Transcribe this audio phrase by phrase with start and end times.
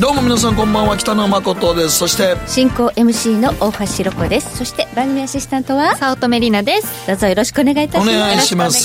[0.00, 1.98] どうも皆さんこんばんは北野誠です。
[1.98, 4.56] そして進行 MC の大橋ろ子です。
[4.56, 7.06] そして番組アシスタントは早乙女里奈です。
[7.06, 8.16] どうぞよろしくお願いいたします。
[8.16, 8.80] お願いします。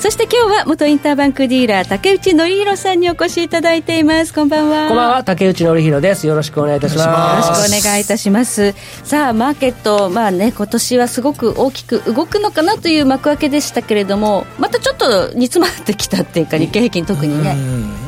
[0.00, 4.34] そして今日は元インターバンクディーラー竹内則弘さんにお越しいただいています。
[4.34, 4.88] こんばんは。
[4.88, 5.22] こんばんは。
[5.22, 6.26] 竹内則弘です。
[6.26, 7.46] よろしくお願いいたします。
[7.46, 8.74] よろしくお願いいたします。
[9.04, 17.56] さあマーケットまあね今年はすごく大きく動くのかなという幕開けでしたけれどもまたちょっと煮詰まってきたっていうか日経平均特にね。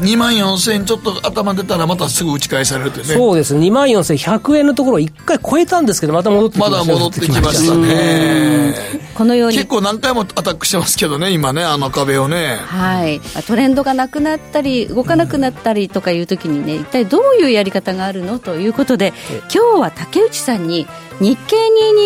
[0.00, 3.14] 2万4000円ちょっと頭出たらまたすぐ打ち返されるというね。
[3.14, 3.54] そうです。
[3.54, 6.78] 2万4100円のところを1回超えたんですけどまた戻ってきました。
[6.78, 8.74] まだ戻ってきましたね。
[9.14, 9.56] このように。
[9.56, 12.56] 結構何回もアタックしてますけどね今ねあの壁をね。
[12.56, 18.38] はい、まあトレンドがなくなったり動かなくなったりとかいう時にね一体どういうやり方があるの？
[18.38, 19.12] ということで
[19.52, 20.86] 今日は竹内さんに
[21.20, 21.56] 日経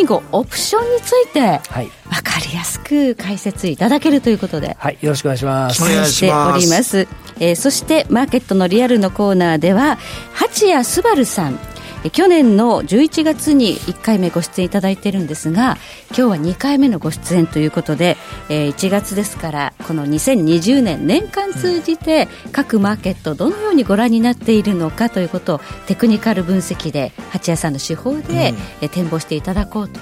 [0.05, 4.77] 225オプションについてはい、分かりやすく解説いただけるということで。
[4.79, 5.83] はい、よろしくお願いします。
[5.83, 7.09] お願いししてますおります、
[7.41, 9.99] えーそしてマーケットのリアルのコーナーでは
[10.35, 15.77] 八谷すばるさんえー去年の11月に1回目ご出演いただいているんですが
[16.09, 18.17] 今日は2回目のご出演ということで、
[18.49, 30.01] えー1月ですからこの2020年年間通じて各マーケットどのようにご覧になっているのかということをテクニカル分析で八谷さんの手法で、えー展望していただこうと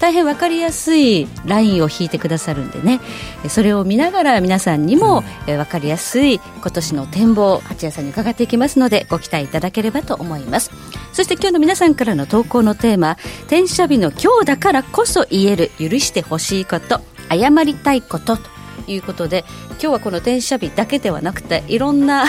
[0.00, 3.00] 大変分かりやすいラインを引いてくださるんでね。
[3.44, 10.70] えそれを見ながら皆さんにも、え分かりやすい今年の展望八谷さんに伺っていきますのでご期待いただければと思います。
[11.12, 17.00] そして今日の皆さんからの投稿のテーマ転写日の今日だからこそ言える許してほしいこと
[17.30, 18.53] 謝りたいことと
[18.86, 22.28] いうことで今日はこの転写日だけではなくていろんな,、うん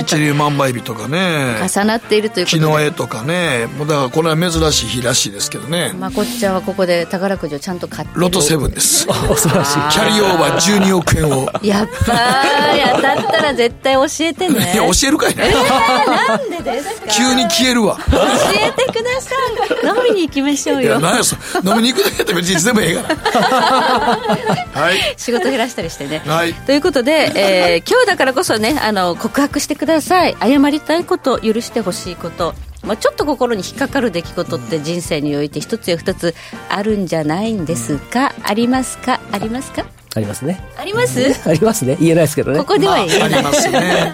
[0.00, 2.62] 一粒万倍日とかね重なっているということで。
[2.62, 5.92] 木の絵とかねもうだからこれは珍しい日らしいですけどね。
[5.98, 8.20] まこっちゃんはここで宝くじをちゃんと買ってる。
[8.20, 9.06] ロトセブンです。
[9.06, 9.78] キお素晴らしい。
[9.78, 11.50] ャリーオーバー12億円を。
[11.62, 14.72] やっぱー当たったら絶対教えてね。
[14.74, 17.08] いや教えるかいな、なんでですか？
[17.08, 17.96] 急に消えるわ。
[18.10, 18.16] 教
[18.54, 19.86] えてください。
[19.86, 23.16] 飲みに行きましょういやよ何やそ飲みに行くだけって別にいつでもええから。
[24.80, 25.14] はい。
[25.16, 26.54] 仕事減らしたりしてね、はい。
[26.54, 30.36] ということで、えー今日だからこそねあの告白してください。
[30.40, 32.54] 謝りたいこと許してほしいこと。
[32.84, 36.34] まあ、ちょっと心に引っかかる出来事って人生において一つや二つ
[36.68, 39.20] あるんじゃないんですか、ありますか？
[39.32, 39.84] ありますか？
[40.18, 41.48] ありますねあります？
[41.48, 44.12] ありますね言えないですけどねここでは言えない、まあありますね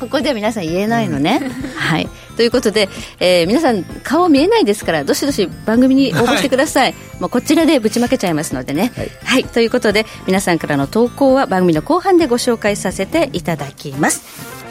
[0.00, 1.40] ここでは皆さん言えないのね。
[1.76, 2.08] はい。
[2.36, 6.94] ということで、えー皆さん顔見えないですから、どしどし番組に応募してください。
[7.20, 8.92] もうこちらでぶちまけちゃいますのでね。
[8.94, 9.44] ははいい。
[9.44, 14.22] ということで、皆さんからの投稿は番組の後半でご紹介させていただきます。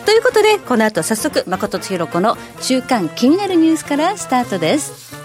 [0.05, 5.15] ということで、この後早速、誠とひろ子の週間気になるニュースからスタートです。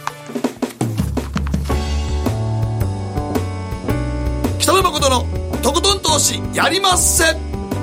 [4.58, 7.36] 北野誠のとことん投資やりまっせ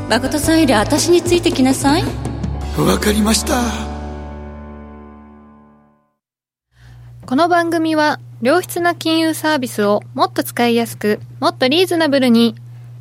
[0.09, 2.03] 誠さんより私についてきなさい。
[2.77, 3.55] わかりました。
[7.25, 12.55] この番組は良質な金融サービスをもっと使いやすくもっとリーズナブルに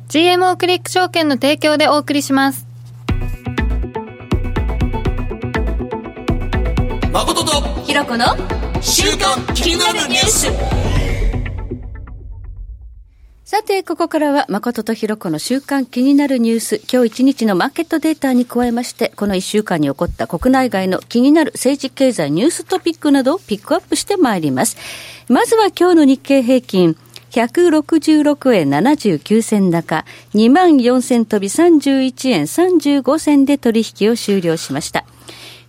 [0.07, 2.65] GMO クリック証券の提供でお送りします。
[7.13, 8.25] 誠とひろ子の
[8.81, 10.47] 週刊気になるニュース
[13.55, 24.75] さて、ここからは誠とひろ子の週間気になるニュース、今日一日のマーケットデータに加えまして、この一週間に起こった国内外の気になる政治経済ニューストピックなどをピックアップしてまいります。
[25.29, 26.97] まずは今日の日経平均。
[27.31, 35.05] 166円79銭高、2万4000飛び31円35銭で取引を終了しました。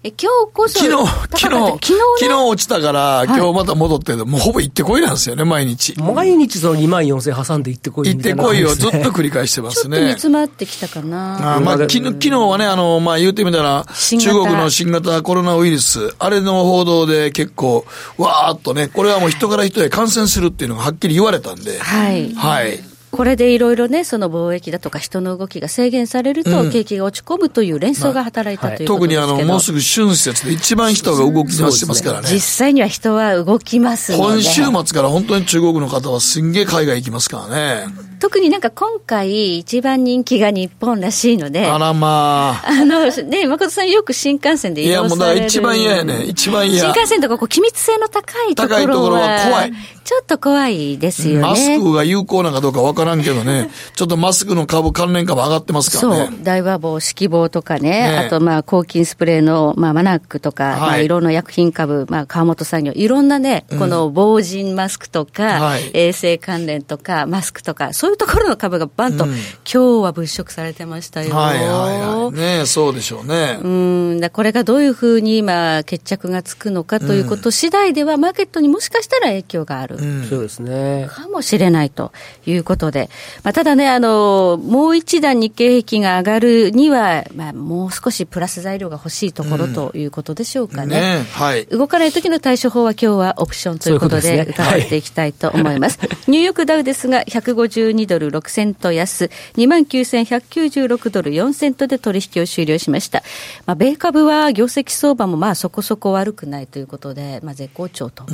[0.06, 5.96] え今日こそ、昨日、昨日、昨日ね昨日落ちたから、今日また戻って、もうほぼ行ってこいなんですよね、毎日。
[5.98, 10.10] 毎日その2万4000挟んで行ってこい行ってみたいなこいをずっと繰り返してまちょっと煮すね。
[10.12, 11.56] 詰まってきたかな。
[11.56, 13.84] あまあ、昨日、昨日はね、あの、まあ、言うてみたら、
[14.20, 17.84] 中国の新型コロナウイルス、あれの報道で結構、
[18.16, 22.32] わーっとね、これはもう人から人へ感染するっていうのがはっきり言われたんで、はい。
[22.32, 22.78] はい。
[23.10, 32.28] これでいろいろね、その貿易だとか人の動きが制限されると、うん景気が落ち込むという連想が働いたということ特ですけど、にあの、もうすぐ春節で一番人が動き出してますからね。
[32.30, 34.24] 実際には人は動きますので。
[34.24, 37.86] 今週末から本当に中国の方はすんげえ海外行きますからね。
[38.18, 42.84] 特になんか今回一番人気が日本らしいので、ああらまあ。
[42.84, 45.34] の、ね、誠さんよく新幹線で移いや、もうだ。
[45.34, 46.24] 一番嫌やね。
[46.24, 46.80] 一番嫌。
[46.80, 49.72] 新幹線とかこう機密性の高いところは高いところは怖い
[50.04, 51.40] ちょっと怖いですよね。
[51.40, 56.26] マスクが有効なのかどうかわかからんけどね、 ちょっとマスクの株、関連株上がってますからね。
[56.26, 69.36] そう、大和棒、指揮棒とかね、ねあとまあ抗菌スプレーの、まあ、マナックとか、はいまあ、いろんな薬品株、まあ、川本産業、いろんなね、この防塵マスクとか、はい衛生関連とか、マスクとか、そういうところの株がバンと、うん
[69.70, 71.34] 今日は物色されてましたよ。
[71.34, 71.66] はいはい
[72.00, 72.60] はい。
[72.60, 73.58] ねそうでしょうね。
[73.62, 79.96] うんだこれがどういうふうに今、決着がつくのかということ次第では、マーケットにもしかしたら影響がある。
[79.96, 81.08] うんそうですね。
[81.10, 82.12] かもしれないと
[82.46, 83.10] いうことで、
[83.42, 91.00] まあ、ただね、あの、もう一段日経平均が上がるには、まあ、もう少しプラス材料が欲しいところということでしょうかね。
[91.00, 91.66] ねはい。
[91.66, 95.98] 動かない時の対処法は今日はオプションということで伺っていきたいと思います。
[96.26, 103.22] ニューヨークダウですが152ドル6セント安、29,196ドル4セントで取引を終了しました。
[103.66, 108.24] まあ、米株は業績相場もまあそこそこ悪くないということで、まあ、絶好調と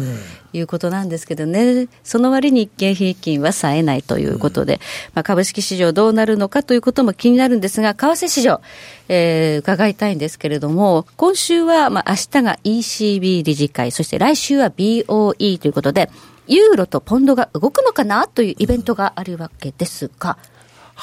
[0.52, 4.80] いうことなんですけどね、その割に日経平均は冴えないということで、
[5.14, 8.60] まあ、株式市場どうなるのかということも気になるんですが、為替市場、
[9.08, 16.10] えー伺いたいんですけれども、今週は、まあ、明日が ECB 理事会、そして来週は BOE ということで、
[16.48, 20.36] ユーロとポンドが動くのかなというイベントがあるわけですが、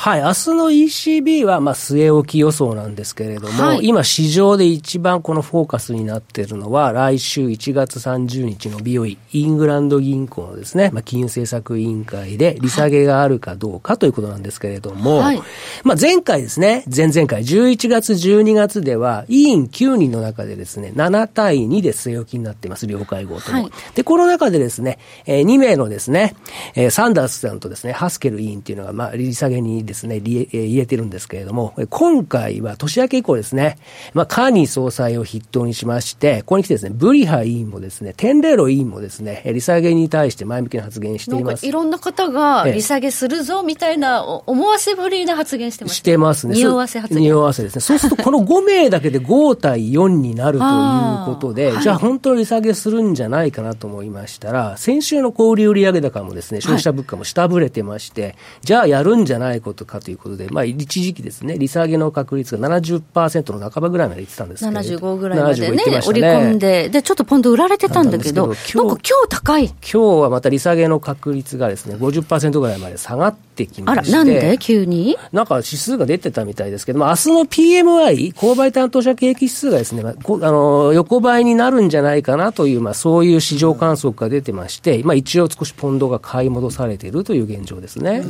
[0.01, 3.80] はい、明日の ECB は、まあ、据え置き予想なんですけれども、はい。
[3.81, 15.42] 今、市場で一番このフォーカスになっているのは、来週1月30日の BOE、イングランド銀行のですね、まあ、金融政策委員会で利下げがあるかどうかということなんですけれども、はい。
[15.84, 23.63] まあ、前回ですね、前々回、11月、12月では、委員9人の中でですね、7対2で据え置きになっています、両会合とも。
[23.63, 23.72] はい。
[23.96, 26.36] で、この中でですね、えー2名のですね、
[26.75, 33.77] えーサンダースさんとですね、ハスケル委員っていうのが、まあ、利下げにですね、りえー入れてるんですけれども、えー今回は年明け以降ですね、
[34.13, 41.65] まあ、カーニー総裁を筆頭にしまして、ここに来てですね、ブリハ委員もですね、テンレーロ委員もですね、えー利下げに対して前向きな発言してないます。
[41.65, 45.95] いろんな方がええ利下げするぞみたいなお思わせぶりな発言してます。
[45.95, 46.56] してますね。
[46.56, 47.24] 匂わせ発言。
[47.24, 47.81] 匂わせですね。
[47.81, 64.80] そうすると、この5名だけで5対4になるということで、じゃあ本当に利下げするんじゃないかなと思いましたら、先週の小売売上高もですね、消費者物価も下振れてまして、じゃあやるんじゃないことかということで、まあ一時期ですね、利下げの確率が70%の半ばぐらいまでいってたんですけど。
[64.80, 68.98] 75ぐらいまで75いねってました織り込んで、で、ちょっとポンド売られてたんだけど、なんか今日
[69.30, 69.68] 高い。
[69.68, 74.16] 今日はまた利下げの確率がですね、50%ぐらいまで下がってきまして。
[74.16, 74.57] あら、なんで？
[74.60, 75.18] 急に？
[75.31, 88.24] なんか指数が出てたみたいですけども、明日の PMI、購買担当者景気指数がですね、まあこあの横ばいになるんじゃないかなという、まあ、そういう市場観測が出てまして、まあ、一応少しポンドが買い戻されているという現状ですね。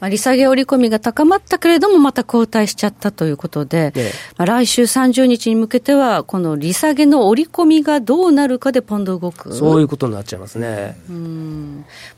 [0.00, 9.52] まあ、利下げ織り込みが高まったけれども、また後退しちゃったということで、ええまあ、来週30日に向けては、この利下げの織り込みがどうなるかでポンド動く。
[9.52, 10.96] そういうことになっちゃいますね。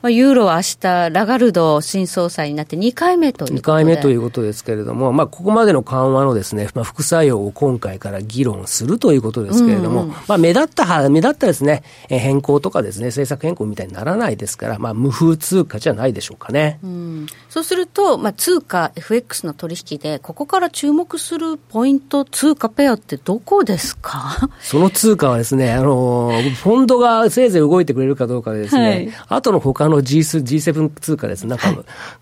[0.03, 3.61] まあ、ユーロは明日、ラガルド新総裁になって2回目ということで。
[3.61, 16.79] 2回目ということですけれども、まあ、ここまでの緩和のですね、まあ、副作用を今回から議論するということですけれども、まあ、目立ったは、目立ったですね、えー変更とかですね、政策変更みたいにならないですから、まあ、無風通貨じゃないでしょうかね。
[16.85, 24.51] うんそうすると、まあ、通貨、FX の取引で、ここから注目するポイント、通貨ペアってどこですか？
[24.61, 29.13] その通貨はですね、あのー、フォンドがせいぜい動いてくれるかどうかでですね、はい。
[29.29, 31.45] あとの他の G ス G7 通貨です。
[31.45, 31.71] ね、なんか、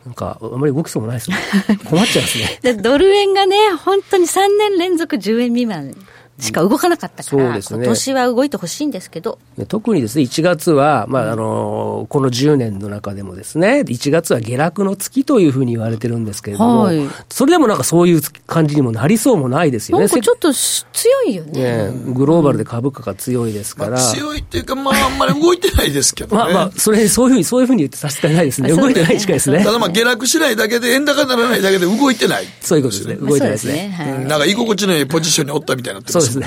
[0.04, 1.36] なんか、あんまり動きそうもないですね。
[1.88, 2.58] 困っちゃいますね。
[2.60, 5.94] で、ドル円がね、本当に3年連続10円未満
[6.38, 20.06] しか動かなかったから、そうですね今年は動いてほしいんですけど、で特にですね、1月は、まあ、あのーこの10年の中でもですね、1月は下落の月というふうに言われてるんですけれども、はいそれでもなんかそういう感じにもなりそうもないですよね。
[20.06, 21.88] なんかちょっとし強いよね。
[21.88, 23.90] ねグローバルで株価が強いですから。
[23.92, 26.42] まあ、強いっていうか、まあ、あんまり動いてないですけどね。
[26.42, 28.70] まあまあ、それ、そういうふうに、そういうふうに言って差し支えないですね。
[28.70, 29.72] 動いてないに近いですねた。
[29.72, 32.44] だまあ下落しないだけで、円高にならないだけで動いてない。
[32.60, 33.14] そういうことですね。
[33.14, 34.26] 動いてないですね。
[34.28, 36.46] なんか居心地のいいポジションにおったみたいになってますよそうですね。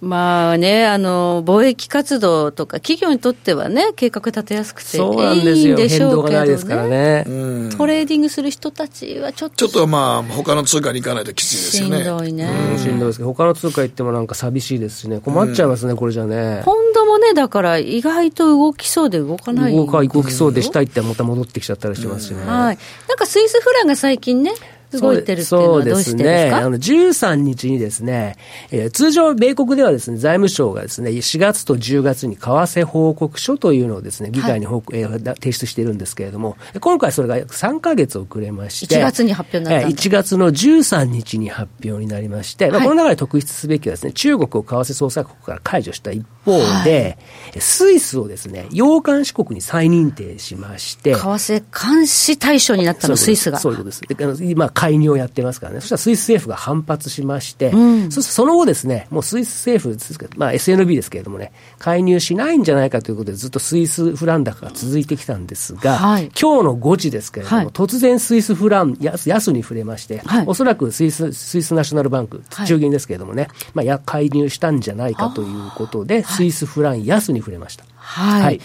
[0.00, 5.70] まあね、あの、貿易活動とか、企業にとってはね、計画立てやすくていそうなんですよ。
[5.70, 6.88] いんでし変動ょうけどがないですからね。
[6.88, 7.24] ね。
[7.26, 7.32] う
[7.66, 12.04] んトレーディングする人たちはちょっとちょっとまあ、他の通貨に行かないときついですしんよね。
[12.04, 12.48] どいね。
[12.76, 16.62] しんどいですけど、他の通貨行ってもなんか寂しいですしね、困っちゃいますね、これじゃね。
[16.64, 19.74] ポンドもね、だから意外と動きそうで動かない。
[19.74, 22.44] 動か、動きそうでしたいってまた戻ってきちゃったりしますしね。
[22.44, 22.78] はい。
[23.08, 24.52] なんかスイスフランが最近ね、
[24.92, 26.56] 動いてるっていうのはどうしてですか？
[26.58, 28.36] あの、13日にですね、
[28.70, 42.88] えー通常、米国ではですね、財務省がですね、4月と10月に為替報告書というのをですね、議会に報告、えーだ提出しているんですけれども、今回それが3ヶ月遅れまして、1月に発表になったえー1月の13日に発表になりまして、まあ、はい。
[42.88, 47.18] この中で特筆すべきはですね、中国を為替操作国から解除した一方で、
[47.60, 53.58] スイスをですね、洋監視国に再認定しまして、為替監視対象になったの、スイスが。
[53.58, 54.02] そういうことです。
[54.02, 55.80] で今、介入をやってますからね。
[55.80, 58.10] そしたらスイス政府が反発しまして、ん。
[58.10, 66.30] そしてその後ですね、もうスイス政府ですけど、まあ SNB ですけれどもね、介入しないんじゃないかということで、ずっとスイスフラン高が続いてきたんですが、はい。
[66.40, 67.66] 今日の5時ですけれども、はい。
[67.68, 70.44] 突然スイスフラン安安に触れまして、はい。
[70.46, 72.66] おそらくスイス、スイスナショナルバンク、はい。
[72.66, 77.84] 中銀ですけれどもね、まあや介入したんじゃないかということで、スイスフラン安に触れました。
[77.96, 78.60] はい、はい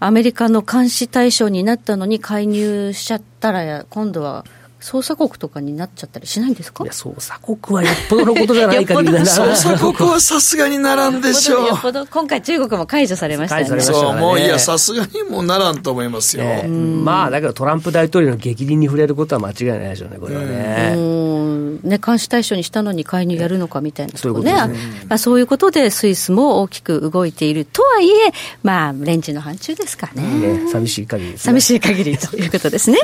[0.00, 4.46] アメリカの監視対象になったのに介入しちゃったら、今度は
[4.80, 6.84] 捜査国とかになっちゃったりしないんですか？
[6.84, 9.18] いや、捜査国はよっぽどのことじゃないかぎりな。
[9.18, 11.66] よっぽど捜査国はさすがにならんでしょう。
[11.68, 13.70] よっぽど今回中国も解除されましたよね。
[13.70, 16.44] 解除されましたそう、もういや、さすがにもうならんと思いますよ。
[16.44, 16.68] ね。
[16.68, 20.94] まあ、だけどトランプ大統領の激鱗に触れることは間違いないでしょうね、これはね。
[20.96, 21.80] うん。
[21.82, 24.16] ね、監視対象にしたのに介入やるのかみたいな。
[24.16, 24.52] そういうとこね。
[24.52, 25.06] ことですね。
[25.08, 28.32] まあ、そういうことでスイスも大きく動いているとはいえ、
[28.62, 30.22] まあ、レンジの範疇ですかね。
[30.22, 31.36] ね寂しい限りね。
[31.36, 32.98] 寂しい限りということですね。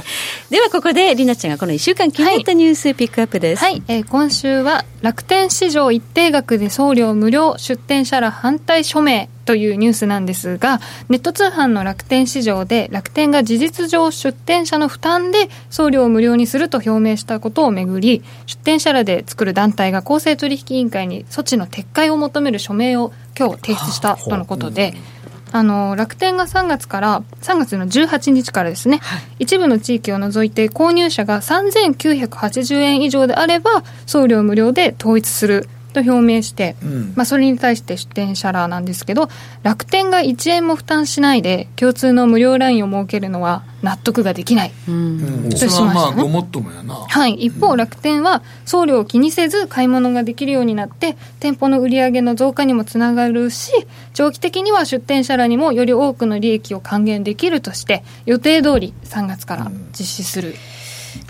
[0.50, 3.64] ではここで、りなちゃんがこの1週間気になったニュースピックアップです。
[3.64, 24.92] はい、えー今週は楽天市場一定額で送料無料出店者ら反対署名というニュースなんですがネット通販の楽天市場で楽天が事実上出店者の負担で送料を無料にすると表明したことをめぐり出店者らで作る団体が公正取引委員会に措置の撤回を求める署名を今日提出したとのことで。
[24.94, 25.13] あ
[25.62, 29.00] の楽天が3月から3月の18日からですね、
[29.38, 37.14] 一部の地域を除いて購入者が3980円以上であれば送料無料で統一すると表明して、ん。
[37.16, 39.30] まあ、それに対して出店者らなんですけど
[39.62, 44.72] 楽天が1円も負担しないで共通の無料ラインを設けるのは納得ができない。
[44.88, 45.48] うん。
[45.50, 46.94] とそれはまあ、しましたねごもっともやな。
[46.94, 53.72] はい、一方、楽天は送料を気にせず買い物ができるようになって店舗の売り上げの増加にもつながるし
[54.14, 60.54] 長期的には出店者らにもより多くの利益を還元できるとして予定通り3月から実施する、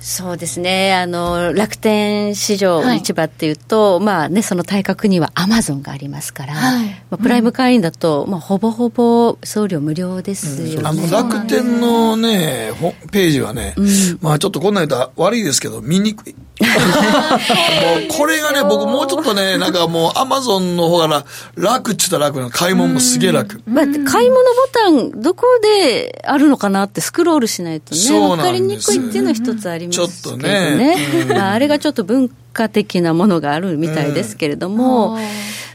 [0.04, 2.98] そうですね、あの楽天市場はい。
[2.98, 6.88] 市場っていうと、まあね、その対角にはアマゾンがありますから、はい。
[6.88, 10.82] まあ、プライム会員だと、まあ、ほぼほぼ送料無料ですよ。
[10.82, 10.88] ね。
[10.88, 13.74] あの楽天のね、ホページはね、
[14.20, 16.34] まあちょっとこんなん言ったら悪いですけど、見にくい。
[16.60, 21.24] もうこれがね、僕もうちょっとね、なんかもうアマゾンの方が
[21.56, 22.50] 楽っちゅったら楽なの。
[22.50, 23.60] 買い物もすげえ楽。
[23.66, 30.76] まあ、買い物ボタン、どこであるのかなってスクロールしないとね、わかりにくいっていうのは一つありますちょっとね。
[30.76, 30.96] ね。
[31.28, 35.16] まあ、あれがちょっと文化的なものがあるみたいですけれども、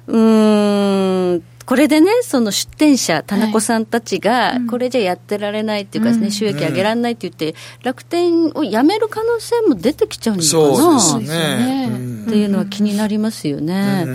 [0.08, 11.00] うーん、これでね、その出店者、田中さんたちが、これじゃやってられないっていうかね、収益上げられないって言って、楽天をやめる可能性も出てきちゃうのかな。
[11.00, 11.86] そうですね。
[12.26, 14.08] っていうのは気になりますよね。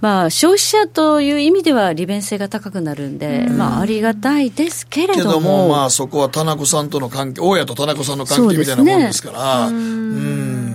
[0.00, 5.32] まあ、消費者という意味では利便性が高くなるんで、まあ、ありがたいですけれけども。
[5.32, 10.73] ども、まあそこは田中さんとの関係、大家と田中さんの関係みたいなもんですから、うん。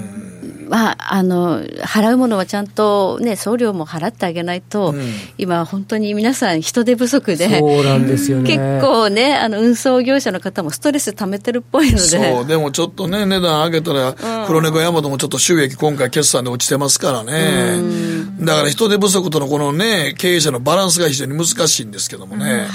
[0.70, 8.50] まあ、あの、払うものはちゃんとね、送料も払ってあげないと、うん今本当に皆さん人手不足で、そうなんですよね。
[8.50, 12.00] 結構ね、あの、運送業者の方もストレス溜めてるっぽいので。
[12.00, 14.14] そう、でもちょっとね、値段上げたら、
[14.46, 18.19] 黒猫ヤマトもちょっと収益今回決算で落ちてますからね。
[18.42, 22.68] だから人手不足とのこのね、経営者のバランスが非常に難しいんですけどもね。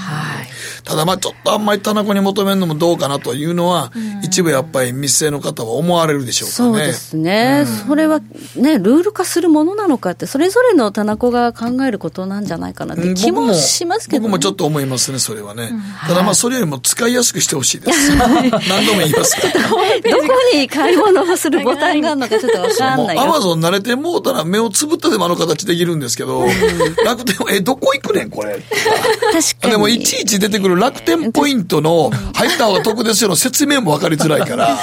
[0.85, 3.90] ただまあちょっとあんまり田中に求めるのもどうかなというのは、
[4.23, 6.78] 一部やっぱり密生の方は思われるでしょうからね。
[6.78, 8.21] そうですね、それは
[8.56, 15.73] ね、ルール化するものなのかって、それぞれの棚子が考えることなんじゃないかなって気もしますけど、ね、僕もちょっと思いますね、それはね。
[16.06, 18.14] ただまあ、それよりも使いやすくしてほしいです。
[18.16, 19.61] 何度も言いますけど。
[19.61, 19.80] どこ
[20.52, 23.23] に買い物をするボタンがあるのかちょっとわかんないよ。
[23.23, 26.45] アマゾン慣れてもうたら目をつぶったでもあの形できるんですけど、
[27.05, 28.55] 楽天は、え、どこ行くねん、これ。
[28.55, 29.71] 確かに。
[29.71, 34.77] でも、いちいち出てくる楽天ポイントの入った方が得ですよの説明も分かりづらいから、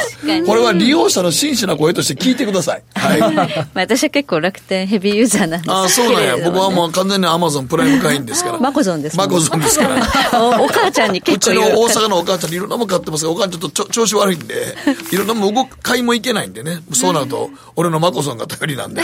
[0.46, 2.84] これは利用者の真摯な声として聞いてください。
[2.96, 3.20] はい。
[3.36, 6.38] まあ、私は結構楽天ヘビーユーザーなんですああ、そうなんや。
[6.38, 8.60] 僕はもう完全にアマゾンプライム会員ですから。
[8.60, 10.42] マコゾンですマコゾンですから。
[10.42, 14.76] お お母ちゃんに結構言うの大阪のお母ちゃんにいろんなもん買ってますが、お母ちゃんちょっと調子悪いんで、
[15.12, 16.80] いろんなもん動く、買いも行けないんでね。
[16.94, 19.02] そうなると、俺のマコソンが頼りなんで。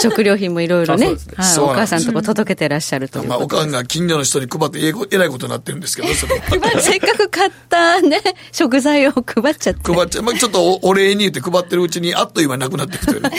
[0.00, 1.34] 食料品もいろいろねね。
[1.36, 6.40] はい、お母さんとこ届けてらっしゃるとまあ、おかんが近所の人に配ってええらいことになってるんですけど、それ
[6.80, 8.20] せっかく買ったね、
[8.52, 10.22] 食材を配っちゃって、配っちゃう。
[10.22, 13.30] まあ、ちょっとおお礼に言って配ってるうちに、あっという間になくなっていくというね。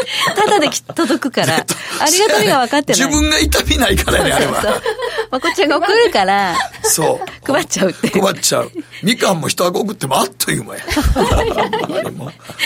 [0.36, 1.56] ただでき届くから、
[2.00, 3.00] ありがたみが分かってない。
[3.06, 4.82] 自分が痛みないからね、あれそうは。
[5.30, 7.52] まこっちゃんが送るから、そう。
[7.52, 8.70] 配っちゃうって配っちゃう。
[9.02, 10.82] みかんも一箱送ってもあっという間や。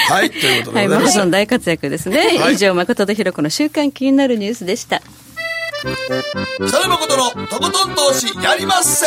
[0.08, 1.00] はい、ということはい、でございます。
[1.00, 2.38] マコソン大活躍ですね。
[2.40, 5.02] はい以上、誠とひろ子の週刊気になるニュースでした。
[6.66, 9.04] 北野誠のとことん投資やりまっせ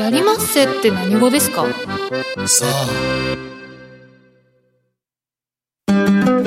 [0.00, 1.64] やりまっせって何語ですか？
[2.46, 2.64] さ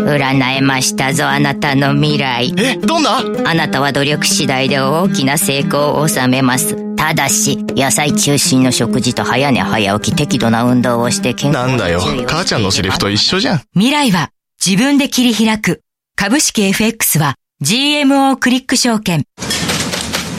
[0.10, 3.20] 占えましたぞあなたの未来え、どんな？
[3.46, 12.02] あなたは努力次第で大きな成功を収めますただし野菜中心の食事と早寝早起き適度な運動をして健康なんだよ。
[12.28, 13.62] 母ちゃんのセリフと一緒じゃん。
[13.74, 14.32] 未来は
[14.64, 15.82] 自分で切り開く。
[16.16, 19.24] 株式 FX は GMO クリック証券。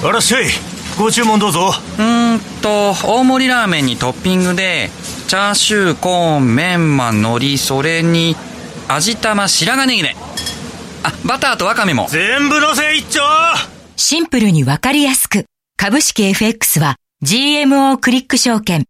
[0.04, 0.44] あらっしゃい
[0.98, 4.90] ご注文どうぞうーんと大盛りラーメンにトッピングで
[5.28, 8.36] チャーシューコーンメンマ海苔それに
[8.94, 10.16] 味玉白髪ネギね。
[11.02, 12.06] あバターとワカメも。
[12.09, 13.20] 全部のせ一丁。
[13.97, 15.44] シンプルにわかりやすく。
[15.76, 18.85] 株式 FX は GMO クリック証券。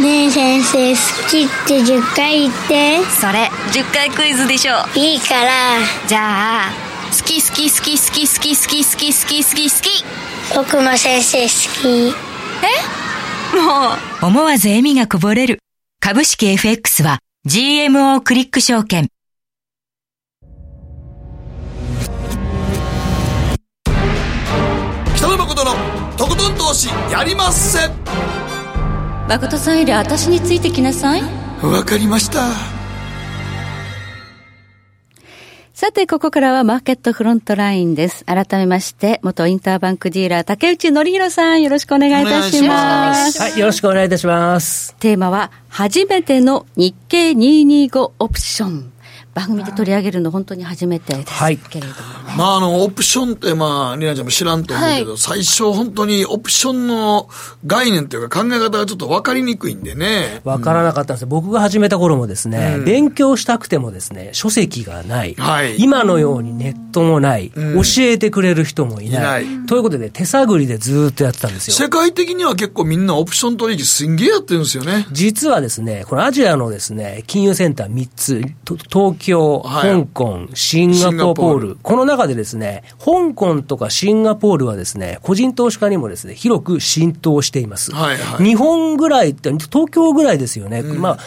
[0.00, 3.04] ねえ先生好きって10回言って。
[3.20, 4.74] それ10回クイズでしょ。
[4.94, 5.50] いいから。
[6.08, 6.70] じゃあ
[7.10, 10.04] 好き好き好き好き好き好き好き好き好き好き。
[10.54, 11.48] 僕も先生好
[11.82, 12.30] き。
[13.56, 14.26] もう。
[14.26, 15.58] 思わず笑みがこぼれる。
[16.00, 19.08] 株式 FX は GMO クリック証券。
[23.56, 23.56] あ
[25.16, 25.70] 北野誠の
[26.18, 27.88] とことん投資やりまっせ。
[29.26, 31.22] 誠さんより私についてきなさい。
[31.62, 32.79] わかりました
[35.80, 38.22] さて、ここからはマーケットフロントラインです。
[38.26, 43.40] 改めまして、元インターバンクディーラー、竹内則弘さん、よろしくお願いいたします。
[43.40, 44.94] はい、よろしくお願いいたします。
[44.96, 48.92] テーマは、初めての日経225オプション。
[49.40, 52.34] 番組で取り上げるの本当に初めてですはいけれどもね。
[52.36, 57.28] まあ、あの、オプションって、まあ、リナちゃんも知らんと思うけど、は最初、本当にオプションの
[57.66, 60.40] 概念というか考え方がちょっと分かりにくいんでね。
[60.44, 61.28] わからなかったんですよ。
[61.28, 65.34] 僕が始めた頃もですね、勉強したくてもですね、書籍がない。
[65.38, 67.50] はい今のようにネットもない。
[67.54, 69.44] うん教えてくれる人もいない。
[69.44, 71.74] いないということで、手探りでずーっとやってたんですよ。
[71.74, 75.06] 世界的には結構みんなオプション取引すんげえやってるんですよね。
[75.12, 79.90] 実はですね、このアジアのですね、金融センター3つ、と東京、はい。
[79.90, 81.68] 香港、シンガポール。
[81.70, 87.92] ル、この中でですね、香港とかシンガポールはですね、個人投資家にもですね、広く浸透しています。
[87.94, 88.44] はいはい。
[88.44, 90.82] 日本ぐらいって、東京ぐらいですよね。
[90.82, 91.18] まあ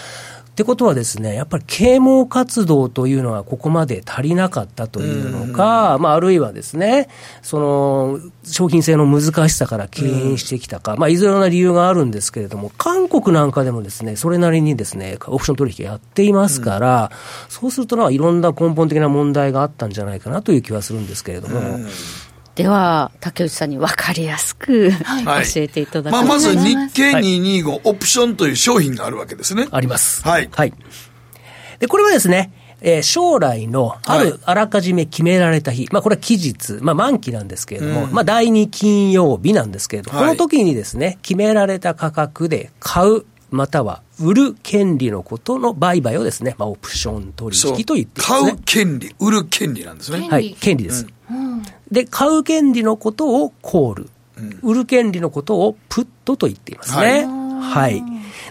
[0.54, 7.10] ってことはですね、やっぱり啓蒙活動というのはここまで足りなかったというのか、まああるいはですね、
[7.42, 17.10] その商品性の難しさから敬遠してきたか、まあいずれな理由があるんですけれども、韓国なんかでもですね、それなりにですね、オプション取引やっていますから、
[17.50, 21.80] そうするとないろんな根本的な問題があったんじゃないかなという気はするんですけれども、
[22.56, 25.46] では、竹内さんに分かりやすく、はい。
[25.46, 26.14] 教えていただく。
[26.14, 26.68] まあ、まずお願い。
[26.68, 29.68] し日ます経225オプションという商品があるわけですね。
[29.72, 30.22] あります。
[30.24, 30.50] はい。
[30.52, 30.74] はい。
[31.80, 34.28] で、これはですね、えー将来のあはい。
[34.28, 38.12] るあらかじめ決められた日、まあこれは期日、まあ満期なんですけれども、うん。
[38.12, 40.28] まあ第2金曜日なんですけれども、はい。
[40.28, 48.62] この時にですね、決められた価格で買う、または売る権利のことの売買をですね、まあオプション取そう引と言っています買ねう。
[48.66, 50.18] 権利、売る権利なんですね。
[50.20, 51.08] 権利はい、権利です。
[51.92, 54.10] で、買う権利のことをコール、
[54.62, 57.26] 売る権利のことをプットと言っていますね。
[57.26, 58.04] はい。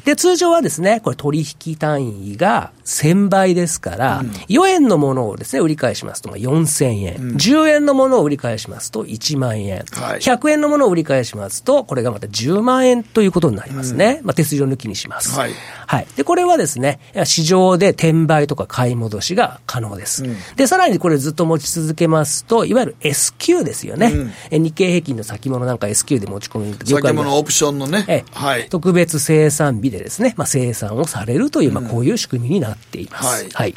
[0.05, 14.21] で、通常はですね、これ取引単位が1000倍ですから、4円のものをですね、売り買いしますとまあ4000円、10円のものを売り買いしますと1万円、はい100円のものを売り買いしますと、これがまた10万円ということになりますね。
[14.23, 15.39] まあ、手数料抜きにします。
[15.39, 15.53] はい
[15.87, 16.07] はい。
[16.17, 20.25] で、これはですね、市場で転売とか買い戻しが可能です。
[20.57, 24.07] で、さらにこれずっと持ち続けますと、いわゆる S q ですよね。
[24.07, 28.05] うんえ日経平均の先物なんか S q で持ち込むよくあ先物オプションのね。
[28.09, 28.69] ええはい。
[28.69, 33.27] 特別生産日でですね、まあ、生産をされるという、まあ、こういう仕組みになっています。
[33.27, 33.75] はいはい。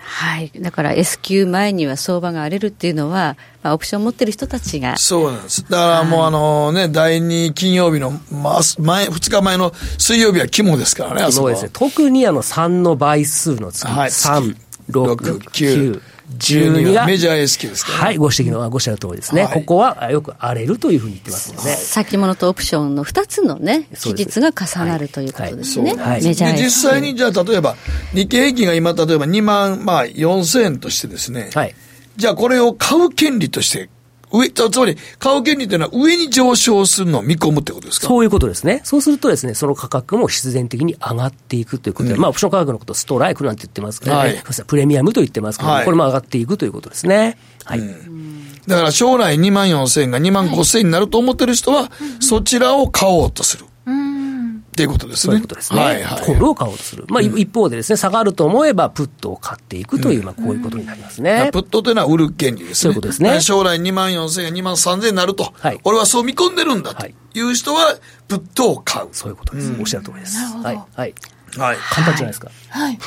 [0.00, 0.50] はい。
[0.58, 5.62] だから S q 前には相場が荒れるっていうのは、まあ、オプション持ってる人たちが、そうなんです。
[5.68, 11.70] だからもうあのね、第2金曜日のま前、2日前の水曜日は肝ですからね、あそうですね。
[11.72, 14.56] 特にあの3の倍数の月、はい3、
[14.90, 16.02] 6、6 9、
[16.38, 18.04] 12が、メジャー S q ですからね。
[18.04, 19.44] はい、ご指摘の、ごおっしゃる通りですね。
[19.44, 21.76] はいここはあよく荒れるというふうに言ってますので。
[21.76, 25.94] 先物とオプションの2つのね、期日が重なるということですね。
[25.94, 27.76] はいメジャーで、実際にじゃあ例えば、
[28.14, 31.50] 日経平均が今例えば2万、まあ4000円としてですね。
[31.54, 31.74] はい。
[32.16, 33.90] じゃあこれを買う権利として、
[34.38, 38.08] 上、つつまり買う権利というのは上に上昇するのを見込むってことですか？
[38.08, 38.80] そういうことですね。
[38.84, 47.38] そうするとですね、その価格も必然的に上がっていくということで、まあ、オプション価格のことをストライクなんて言ってますけど、はいねプレミアムと言ってますけど、はいこれも上がっていくということですね。
[47.64, 47.80] はい。
[48.66, 53.66] だから将来2万4000円が2万5000円になると思ってる人は、そちらを買おうとする。
[54.74, 55.30] っていうことですね。
[55.30, 55.80] そういうことですね。
[55.80, 56.26] はいはい。
[56.26, 57.04] コールを買おうとする。
[57.08, 61.50] まあ、一方でですね、下がると思えば、プットを買っていくという、まあ、こういうことになりますね。
[61.52, 62.74] プットというのは売る権利ですね。
[62.74, 65.52] そういうことですね将来2万4千円、2万3千円になると。
[65.56, 69.08] はい俺はそう見込んでるんだという人は、プットを買う。
[69.12, 69.72] そういうことです。
[69.78, 70.38] おっしゃる通りです。
[70.38, 70.82] はい。
[70.96, 71.14] はい。
[71.56, 71.76] はい。
[71.76, 72.50] 簡単じゃないですか。
[72.70, 72.98] はい。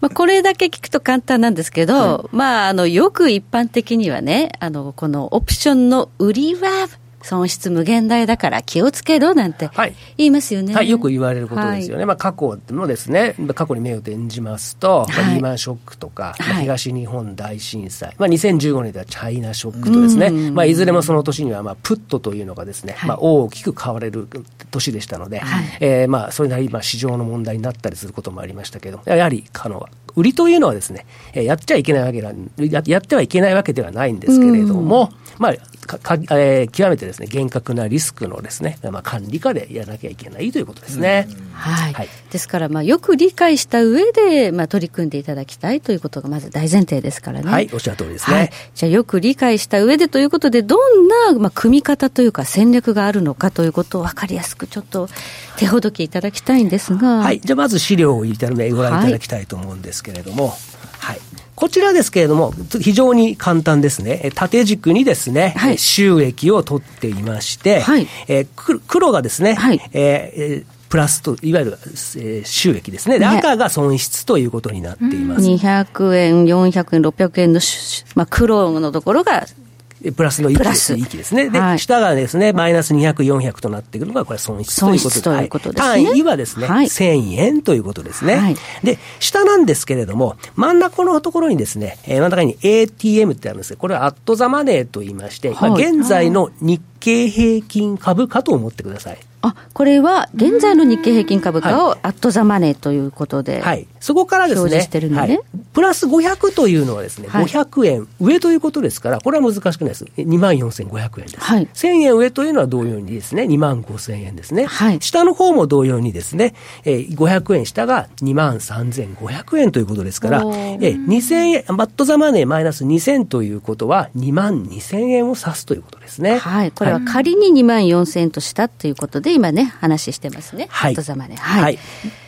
[0.00, 6.88] まあ、これだけ聞くと簡単なんですけど、まあ、あの、よく一般的にはね、あの、このオプションの売りは
[7.22, 9.94] 損失無限大だから気をつけろなんてはい。
[10.16, 10.74] 言いますよね。
[10.74, 12.06] はい、よく言われることですよね。
[12.06, 24.28] まあ、過去のですね、過去に目を転じますと、まあはいリーマンショックとか、まあはい東日本大震災、まあ、2015年ではチャイナショックとですね、まあ、いずれもその年には、まあ、プットというのがですね、まあ、大きく買われる
[24.70, 25.42] 年でしたので、
[25.80, 35.54] えーまあ、それなりに、まあ、市場の問題になったりすることもありましたけど、やはり、あの、売りというのはですね、えーやっちゃいけないわけなや、やってはいけないわけではないんですけれども、まあ、
[35.86, 41.28] かかえー極めてですね、厳格なリスクのですね、まあ、管理下でやらなきゃいけないということですね。
[41.52, 41.92] はい。
[41.92, 47.50] はいですから、まあ、よく理解した上で、まあ、取り組んでいただきたいということがまず大前提ですからね。
[47.50, 48.36] はい、おっしゃる通りですね。
[48.36, 48.50] はい。
[48.74, 55.10] じゃあ、よく理解した上でということで、どんな、まあ、組み方というか戦略があるのかということを分かりやすくちょっと
[55.58, 57.18] 手ほどきいただきたいんですが。
[57.18, 57.40] はい。
[57.40, 60.54] じゃあ、まず資料をいただご覧いただきたいと思うんですけれども、
[60.98, 61.20] はい。
[61.54, 64.20] こちらですけれども、非常に簡単ですね。
[64.24, 73.24] え縦軸にですね、はいえ収益を取っていまして、はいえーく黒がですね、はいえーえープラスと、いわゆる、えー収益ですね。
[73.24, 75.46] 赤が損失ということになっています。
[75.46, 79.61] 200円、400円、600円のし、まあ、黒のところが、え
[80.10, 81.48] プラスの域プラス域ですね。
[81.50, 85.22] で、はい下がですね、マイナス200、400となってくるのが、これ損失ということで。
[85.22, 88.34] ということですねはい単位はですね、はい1000円ということですね。
[88.36, 99.18] はいで、下なんですけれども、真ん中のところにですね、えー真ん中に ATM ってあるんですけど、これはアットザマネーと言いまして、まあはい現在の日経平均株価と思ってください。
[99.42, 103.60] あ、これは現在の日経平均株価をアットザマネーということで。
[103.60, 103.86] はい。
[104.00, 105.40] そこからです表ね、示してるのねはい
[105.72, 110.04] プラス500というのはですね、はい500円上ということですから、これは難しくないです。
[110.16, 111.40] 24,500円です。
[111.40, 114.66] はい1000円上というのは同様にですね、25,000円ですね。
[114.66, 121.34] はい下の方も同様にですね、えー500円下が23,500円ということですから、おえーー2000
[121.68, 126.38] 円、バットザマネーマイナス2000ということは22,000円を指すということですね。
[126.38, 126.70] はい。
[126.70, 130.66] これは仮に2万4000円としたということで、今ね、話してますね。
[130.70, 130.92] はい。
[130.92, 131.38] アットザマネー。
[131.38, 131.78] はい。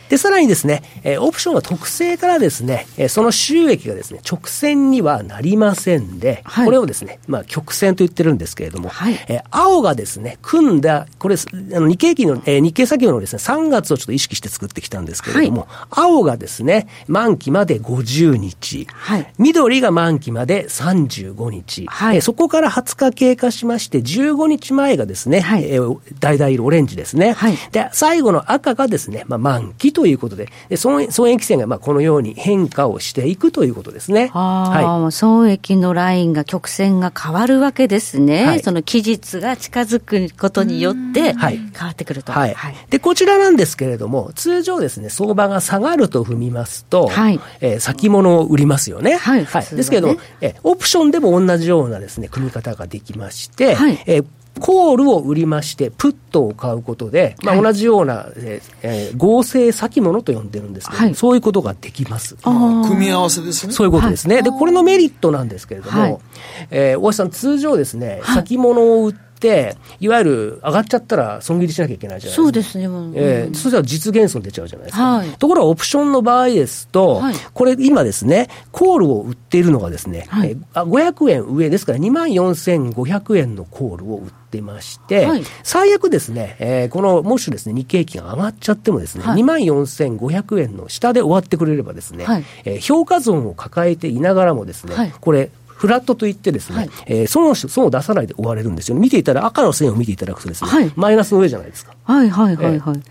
[0.09, 6.65] で、さらにですね、えーオプションは特性からですね、えーその収益がですね、直線にはなりませんで、はい。
[6.65, 9.13] これをですね、まあ、曲線と言ってるんですけれども、はい。
[9.27, 19.33] えー青がですね、組んだ、これ、あの日経期の、えー日経先物のですね、3月をちょっと意識して作ってきたんですけれども、青がですね、満期まで50日、はい。
[19.37, 22.15] 緑が満期まで35日、はい。
[22.17, 25.63] えーそこから20日経過しまして、15日前がですね、はい。
[25.65, 27.33] えー橙色オレンジですね。
[27.33, 27.57] はい。
[27.71, 34.29] で、最後の赤がですね、まあ、満期ということで、で損損益線がまあこのように変化をしていくということですね。
[34.33, 38.45] ああ、損益のラインが、曲線が変わるわけですね。
[38.45, 42.33] はいその期日が近づくことによって、はい変わってくると。
[42.33, 42.55] はい。
[42.89, 49.15] で、こちらなんですけれども、通常ですね、相場が下がると踏みますと、はいえー先物を売りますよね。
[49.15, 54.25] はいはねですけれども、えーオプションでも同じようなですね、組み方ができまして、はいえー
[54.59, 62.35] コールを売りまして、プットを買うことで、まあ、はい同じような、えーえー合成先物と呼んでるんですけど、はいそういうことができます。
[62.43, 63.73] 組み合わせですね。
[63.73, 64.41] そういうことですね。
[64.41, 66.17] で、これのメリットなんですけれども、はい
[66.71, 72.41] えー大橋さん、通常ですね、先物を売って、いわゆる上がっちゃったら損切りしなきゃいけないじゃないですか。
[72.43, 72.87] そうですね。
[72.87, 75.03] もうえーそしたら実現損出ちゃうじゃないですか。
[75.17, 99.01] はいところがオプションの場合ですと、はいこれ今ですね、コールを売っているのがですね、はいえーあ500円上ですから2万4500円のコールを売ってまして、はい最悪ですね、えーこの、もしですね、日経平均が上がっちゃってもですね、はい2万4500円の下で終わってくれればですね、はいえー評価損を抱えていながらもですね、はいこれ、フラットといってですね、はいえー損をし損を出さないで終われるんですよね。
[99.01, 101.93] 見ていたら赤の線を見ていただくとですね、はいマイナスの上じゃないですか。
[102.03, 103.01] はいはいはいはい。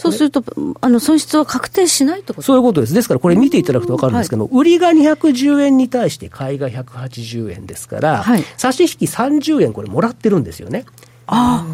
[0.00, 0.42] そうすると、
[0.80, 2.42] あの、損失は確定しないってこと？
[2.42, 2.94] そういうことです。
[2.94, 8.44] ですから、これ見ていただくと分かるんですけども、売りが210円に対して買いが180円ですから、はい。
[8.56, 10.84] 差し引き30円これもらってるんですよね。
[11.26, 11.64] あ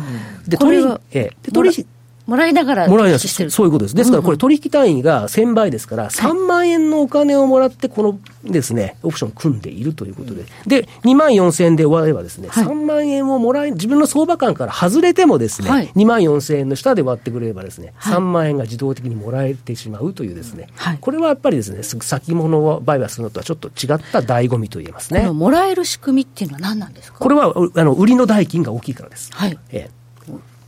[0.46, 1.36] で、これはええ。
[1.42, 1.95] で取引あ、
[2.26, 3.50] もらいながらもらいなしてる。
[3.50, 3.94] そういうことです。
[3.94, 10.44] ですから、これ取引単位が1000倍ですから、3万円のお金をもらって、このですね、オプション組んでいるということで。
[10.66, 25.30] で、2万4000円で終わればですね、はい3万円をもらい、自分の相場感から外れてもですね、はい2万4000円の下で割ってくれればですね、はい3万円が自動的にもらえてしまうというですね、はいこれはやっぱりですね、先物を売買するのとはちょっと違った醍醐味と言えますね。
[25.30, 27.18] もらえる仕組みっていうのは何なんですか？
[27.20, 29.30] これは、うあの、売りの代金が大きいからです。
[29.32, 29.58] はい。
[29.70, 30.05] ええ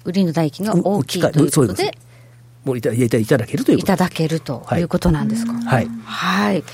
[0.09, 1.97] 売りの代金が大きいということで、
[2.65, 3.93] もういたいたいただけるということ。
[3.93, 5.53] いただけるということなんですか？
[5.53, 5.89] はい。
[6.05, 6.65] はい。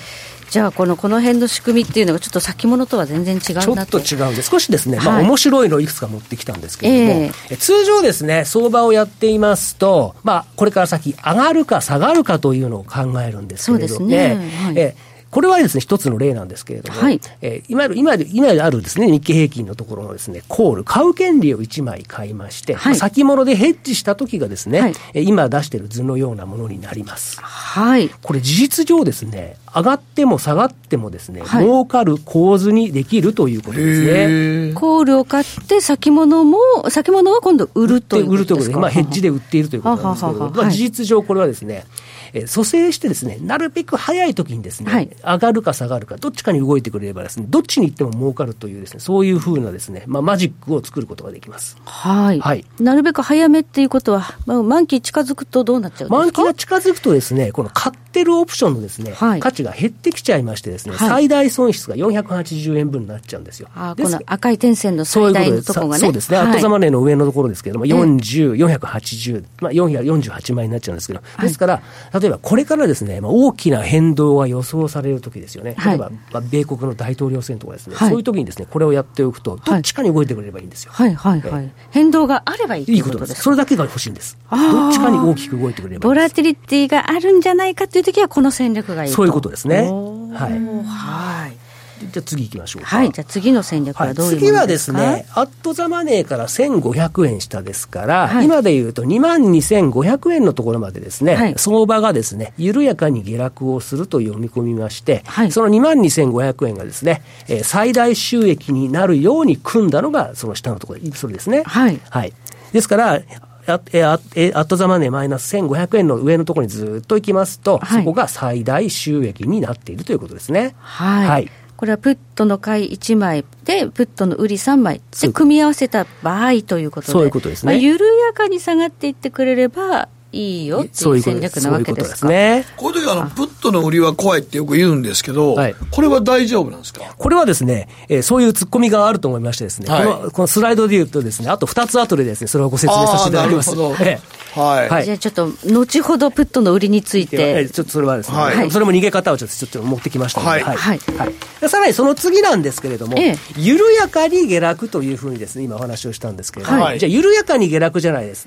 [0.50, 3.98] じゃあ、この、この辺の仕組みっていうのが、ちょっと先物とは全然違ちょっうなと。
[3.98, 5.24] と違うんで、少しですね、まあ、はい。
[5.24, 7.56] 面白いのをいくつか持ってきたんですけれども、ええ。
[7.56, 13.98] 通常ですね、相場をやっていますと、まあ、これから先、上がるか下がるかというのを考えるんですけれど。
[13.98, 14.36] も、ね。
[14.64, 14.78] はい。
[14.78, 14.94] え
[15.34, 17.20] これはですね、一つの例なんですけれども、はい。
[17.42, 22.92] えー今ある、今今あるですね、日経平均のところのですね、コール、買う権利を1枚買いまして、はい。
[22.92, 24.94] まあ先物でヘッジした時がですね、はい。
[25.12, 27.40] えー今出している図のようなものになります。
[27.40, 28.10] はい。
[28.22, 31.64] これ事実上ですね、上がっても下がってもですね、はい。
[31.64, 34.72] 儲かる構図にできるということですね。
[34.74, 36.58] コールを買って、先物も、
[36.90, 38.78] 先物は今度売るという売るということで、ことですか。
[38.78, 41.86] まあ、ヘッジで売っているということなんですけど、まあ、事実上、これはですね、
[42.34, 45.08] えー蘇生してですね、なるべく早い時にですね、はい。
[45.24, 51.76] 上がるか下がるか、どっちかに動いてくれればですね、どっちに行っても儲かるというですね、そういうふうなですね、まあ、マジックを作ることができます。
[51.84, 52.40] はい。
[52.40, 52.64] はい。
[52.80, 56.16] なるべく早めっていうことは、まあ、満期近づくとどうなっちゃうんですか？
[56.16, 59.40] 満期が近づくとですね、この買ってるオプションのですね、はい。
[59.40, 61.08] 価値が減ってきちゃいましてですね、はい。
[61.08, 63.68] 最大損失が480円分になっちゃうんですよ。
[63.74, 66.00] あこの赤い点線の最大のところがね。
[66.00, 66.46] そうですね、はい。
[66.48, 80.92] アットザマネーの上のところですけれども、40、480、まあ、448万円になっちゃうんですけど、ですから、例えばこれからですね、まあ、大きな変動が予想されるときですよね、はい例えば、まあ、米国の大統領選とかですね、はいそういうときにですね、これをやっておくと、どっちかに動いてくれればいいんですよ。
[80.92, 81.70] はいはいはい。
[81.90, 83.42] 変動があればいいということとですす。
[83.42, 84.38] それだけが欲しいんです。
[84.50, 86.08] どっちかに大きく動いてくれれば。
[86.08, 89.16] ボラティリティがあるんじゃないかというときは、この戦略がいいと。
[89.16, 89.82] そういうことですね。
[89.82, 90.52] はい。
[90.87, 91.63] はい。
[92.10, 92.88] じゃあ次行きましょうか。
[92.88, 93.10] はい。
[93.10, 111.62] じゃあ次の戦略は、はいどういうも次はのでか、ですすね、アットザマネーから1500円下ですから、はい今で言うと2万2500円のところまでですね、はい相場がですね、緩やかに下落をすると読み込みまして、はいその2万2500円がですね、えー最大収益になるように組んだのが、その下のところ、それですね。
[111.64, 112.32] はいはい。
[112.72, 113.22] ですから、
[113.66, 120.74] アットザマネーマイナス1500円の上のところにずっと行きますと、はいそこが最大収益になっているということですね。
[120.80, 121.28] はい。
[121.28, 125.00] はいこれはプットの買い1枚で、プットの売り3枚。
[125.20, 127.72] で組み合わせた場合ということで、そういうことですね。
[127.72, 132.16] まあ、緩やかに下がっていってくれればいいよっていう戦略なわけですか。
[132.18, 132.66] そういうことですね。
[132.76, 133.14] こういう時あ。
[133.14, 135.74] の、プットの売りは怖いってよく言うんですけど、はい。
[135.90, 137.14] これは大丈夫なんですか？
[137.16, 140.04] これはですね、えーそういう突っ込みがあると思いましてですね、はい。
[140.04, 143.70] このこのスライドで言うとですね、あと2つ後でですね、それをご説明させていただきます。
[143.70, 144.04] あーなるほど。
[144.10, 144.18] え
[144.54, 144.88] はい。
[144.88, 145.04] はい。
[145.04, 148.70] じゃあちょっと、後ほどプットの売りについええて、ちょっとそれはですね、はい。
[148.70, 150.76] それも逃げ方をちょっとちょっと持ってきましたので、はい。
[150.76, 150.98] はい。
[150.98, 151.34] はい。
[151.60, 153.36] でさらにその次なんですけれども、ええ。
[153.56, 157.00] 緩やかに下落というふうにですね、今お話をしたんですけれども、はい。
[157.00, 158.46] じゃあ緩やかに下落じゃないです。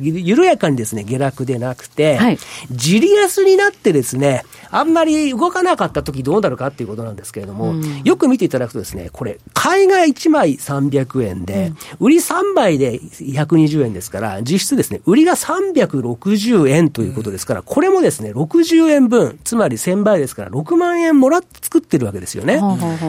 [0.00, 2.38] 緩やかにですね、下落でなくて、はい。
[2.70, 7.74] じり安になってですね、あんまり動かなかった時どうなるかっていうことなんですけれども、
[8.04, 22.60] よく見ていただくとですね、これ、買いが1枚300円で、売り3枚で120円ですから、実質ですね、売りが360円ということですから、これもですね、60円分、つまり1000倍ですから、6万円もらって作ってるわけですよね。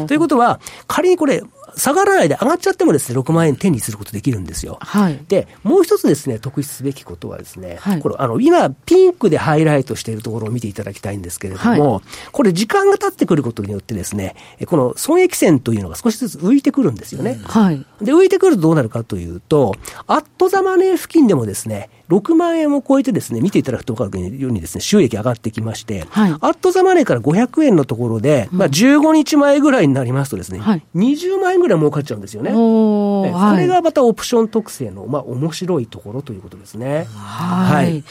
[0.07, 1.41] ということは、仮にこれ、
[1.75, 4.77] 下がらないで上がっちゃってもですね、6万円手にすることできるんですよ。
[4.81, 5.19] はい。
[5.27, 12.01] で、もう一つですね、特筆すべきことはですね、はいこれ、あの、今、ピンクでハイライトしているところを見ていただきたいんですけれども、
[12.31, 17.39] これ、時間が経ってくることによってですね、えこの損益線というのが少しずつ浮いてくるんですよね。
[17.43, 17.85] はい。
[18.01, 19.75] で、浮いてくるとどうなるかというと、
[20.05, 32.51] アットザマネー付近でもですね、6万円を超えてですね、見ていただくと分かるようにですね、収益上がってきまして、はいアットザマネーから500円のところで、まあ15日前ぐらいになりますとですね、はい20万円ぐらい儲かっちゃうんですよね。
[32.51, 33.23] こ
[33.57, 37.07] れがまたオプション特性の、まあ、面白いところということですね。
[37.13, 38.03] はい。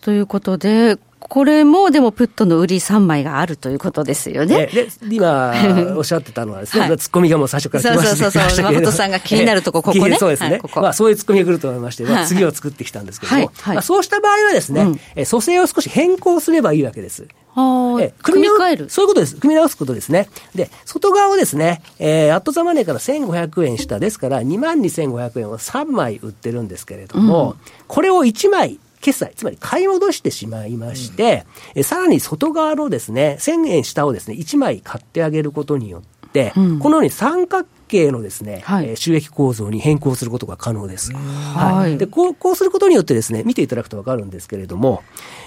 [0.00, 4.66] ということで、これもでもプットの売り3枚があるということですよね。
[4.66, 5.52] で、で今、
[5.96, 10.50] おっしゃってたのはですね、はいツッコミがもう最初から来ましたそうそうそう 誠さんが気になるとこここねえ そうですね。
[10.50, 17.26] はいここまあ、そういうツッコミが来ると思いまして、まあ、はい次を作ってきたんですけども、まあ、そうした場合はですね、うんえ蘇生を少し変更すればいいわけです。
[17.54, 18.22] はえい。
[18.22, 18.90] 組み替える。
[18.90, 19.36] そういうことです。
[19.36, 20.28] 組み直すことですね。
[20.54, 27.56] で、外側をですね、えー、アットザマネーから1500円下ですから、22,500円を3枚売ってるんですけれども、
[27.86, 36.78] これを1枚、決済、つまり買い戻してしまいまして、えさらに外側のですね、1000円下をですね、1枚買ってあげることによって、うん。
[36.78, 38.88] このように三角形のですね、はい。
[38.88, 41.12] えー収益構造に変更することが可能です。
[41.12, 41.98] はい。
[41.98, 45.02] でこう、こうすることによってですね、見ていただくとわかるんですけれども、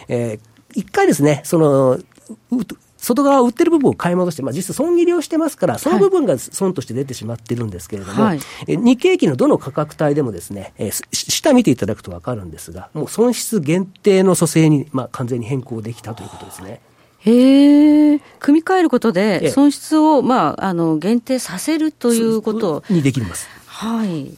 [0.08, 0.40] えー
[0.76, 2.04] 一回ですね、その、う
[2.98, 16.82] 外側を売ってる部分を買い戻して、まあ、実質損切りをしてますから、その部分が損として出てしまってるんですけれども、はいえ日経平均のどの価格帯でもですね、えーし下見ていただくとわかるんですが、もう損失限定の蘇生に、まあ、完全に変更できたということですね。
[17.20, 18.22] へえ。
[18.40, 22.84] 組み替えることええで、損失を、まあ、あの、限定させるということを。
[22.90, 23.48] にできます。
[23.66, 24.32] はい。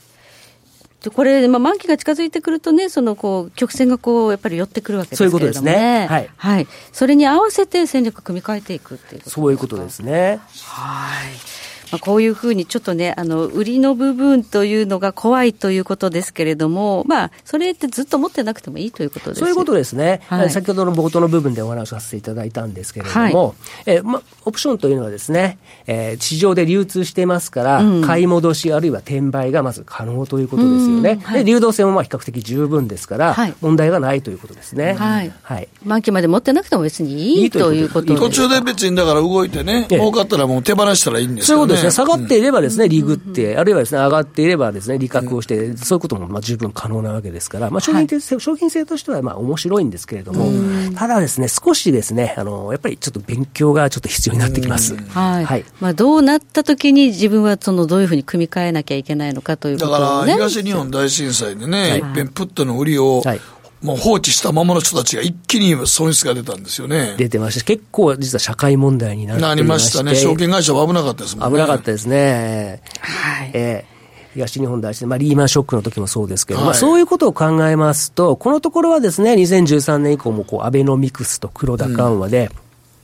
[1.02, 6.06] でこれ、まあ、満期が近づいてくるとね、そのこう曲線がこうやっぱり寄ってくるわけですけれども、ね、そういうことですね。
[6.06, 6.30] はい。
[6.36, 10.40] はい、それに合わせて戦略組み替えていくっていうことそういうことですね。
[10.66, 11.59] はい。
[11.92, 20.50] まあ、こういうふうにちょっとね、あの、売りの部分というのが怖いということですけれども、まあ、それってずっと持ってなくてもいいということですそういうことですね、はい。
[20.50, 23.54] 先ほどの冒頭の部分でお話しさせていただいたんですけれども、
[23.86, 28.02] えーま、オプションというのはですね、えー市場で流通していますから、うん。
[28.02, 31.10] 買い戻しあるいは転売がまず可能ということですよね。
[31.12, 31.20] うん。
[31.20, 31.44] はい。
[31.44, 33.54] で流動性もまあ比較的十分ですから、はい。
[33.60, 34.94] 問題がないということですね。
[34.94, 35.32] はい。
[35.42, 35.68] はい。
[35.84, 39.98] 満期まで持ってなくても別にいいいいということということ途中で別にだから動いてね、ええ。
[39.98, 41.74] 儲かったらもう手放したらいいんですよね。
[41.74, 50.50] そういうことですね、下がっていればですね、リグって、あるいはですね、上がっていればですね、利確をして、そういうこともまあ十分可能なわけですから、まあ商品性、商品性としてはまあ面白いんですけれども、
[50.94, 54.96] ただですね、少しですね、あの、やっぱりちょっと勉強がちょっと必要になってきます。
[54.96, 55.44] はい。
[55.44, 55.64] はい。
[55.80, 60.32] まあ、どうなった時に自分はそのどういうふうに組み替えなきゃいけないのかというこだから。
[60.32, 61.98] 東日本大震災でね、はい。
[61.98, 63.40] いっぺんプットの売りを、はい
[63.82, 67.14] もう放置したままの人たちが一気に損失が出たんですよね。
[67.16, 70.14] 出てました結構実は社会問題になっていまなりましたね。
[70.14, 71.56] 証券会社は危なかったですもんね。
[71.56, 72.82] 危なかったですね。
[73.00, 73.50] はい。
[73.54, 74.00] ええ
[74.34, 82.50] 東日本大震災、まあ、リーマンショックの時もそうですけど、はいまあ、そういうことを考えますと、このところはですね、2013年以降もこうアベノミクスと黒田緩和で、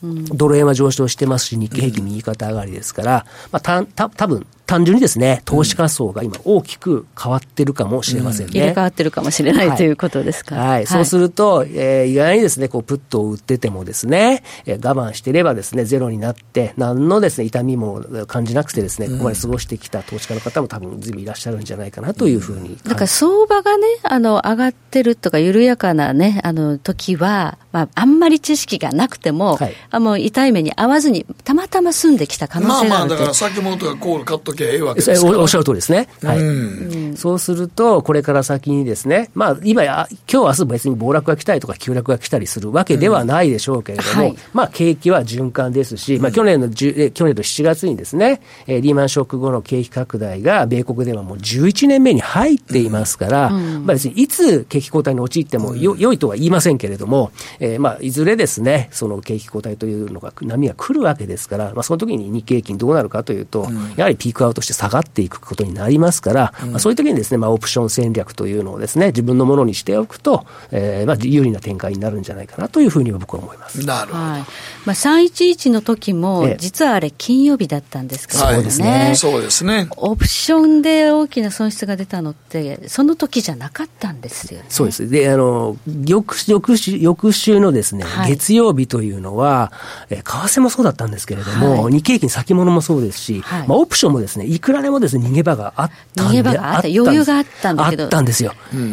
[0.03, 8.53] ドル円は上昇してますし、日経平均右肩上がりですから、まあ、たた多分単純にですね、投資家層が今大きく変わってるかもしれませんね。
[8.53, 9.77] 入れ替わってるかもしれない、はい。
[9.77, 10.57] ということですか。
[10.57, 10.87] はい。
[10.87, 29.75] そうすると、えー意外にですね、こう、プットを売っててもですね、えー我慢していればですね、ゼロになって、何のですね、痛みも感じなくてですね、ここまで過ごしてきた投資家の方も多分ずいぶんいらっしゃるんじゃないかなというふうにだから相場がね、あの、上がってるとか緩やかなね、あの、時は、まあ、あんまり知識がなくても、はい。
[29.91, 35.31] あもう痛い目に合わずに、たまたま住んできた可能まあまあ、性があるとだから先物とかコール買っときゃええわけですか。
[35.31, 35.39] ら。
[35.39, 36.09] おおっしゃる通りですね。
[36.23, 36.39] はい。
[36.39, 37.17] うん。
[37.17, 44.37] そうすると、これから先にですね、まあ、今や、今日明日別に暴落が来たりとか急落が来たりするわけではないでしょうけれども、はい。
[44.53, 73.85] まあ、景気は循環ですし、まあ、去年の10、え去年の7月にですね、えーリーマンショック後の景気拡大が、米国ではもう11年目に入っていますから、まあ、別にいつ景気後退に陥ってもよ、良いとは言いませんけれども、えーまあ、いずれですね、その景気後退というのが、波が来るわけですから、まあ、その時に日経平均どうなるかというと、やはりピークアウトして下がっていくことになりますから、まあ、そういう時にですね、まあ、オプション戦略というのをですね、自分のものにしておくと、えーまあ、有利な展開になるんじゃないかなというふうには僕は思います。
[73.87, 74.25] なるほど。
[74.25, 74.41] はい。
[74.85, 79.13] まあ、311の時もええ、実はあれ金曜日だったんですけどもはいね。
[79.17, 79.89] そうですね。
[79.97, 84.67] オプションで大きな損失が出たのって、その時じゃなかったんですよね。
[84.69, 85.09] そうです。
[85.09, 89.73] で、あの、翌翌週翌週のですね、はい月曜日というのは、
[90.11, 98.53] えー為替もそうだったんですけれども、はい日経平均先物もそうですし、はいまあ、オプションもですね、いくらでもですね、逃げ場があったんで逃げ場があったんです余裕があったんだけどあったんですよ。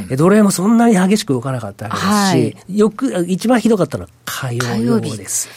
[0.10, 5.50] えドル円もそんなに激しく動かなかったわけですし、はいよく、一番ひどかったのは火曜日です。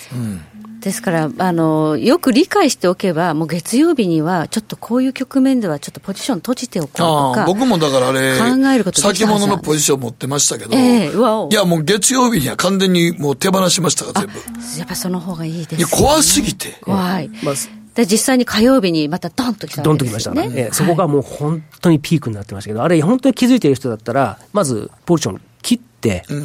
[0.86, 14.78] ですからあの、よく理解しておけば、もう月曜日には、ちょっとこういう局面では、ちょっとポジション閉じておこうとか、ああ僕もだからあれ、考えること先物のポジション持ってましたけど、ええうわおいやもう月曜日には完全にもう手放しましたから、全部。
[14.78, 16.78] やっぱその方がいいです、いや、怖すぎて。
[16.82, 17.30] 怖い。
[17.42, 17.54] まあ
[17.96, 20.50] で実際に火曜日にまたドンときたドンときました、ね。
[20.54, 25.40] ええそこがもう本当にピークになってましたけど、あれ、本当に気づいてる人だったら、まずポジション、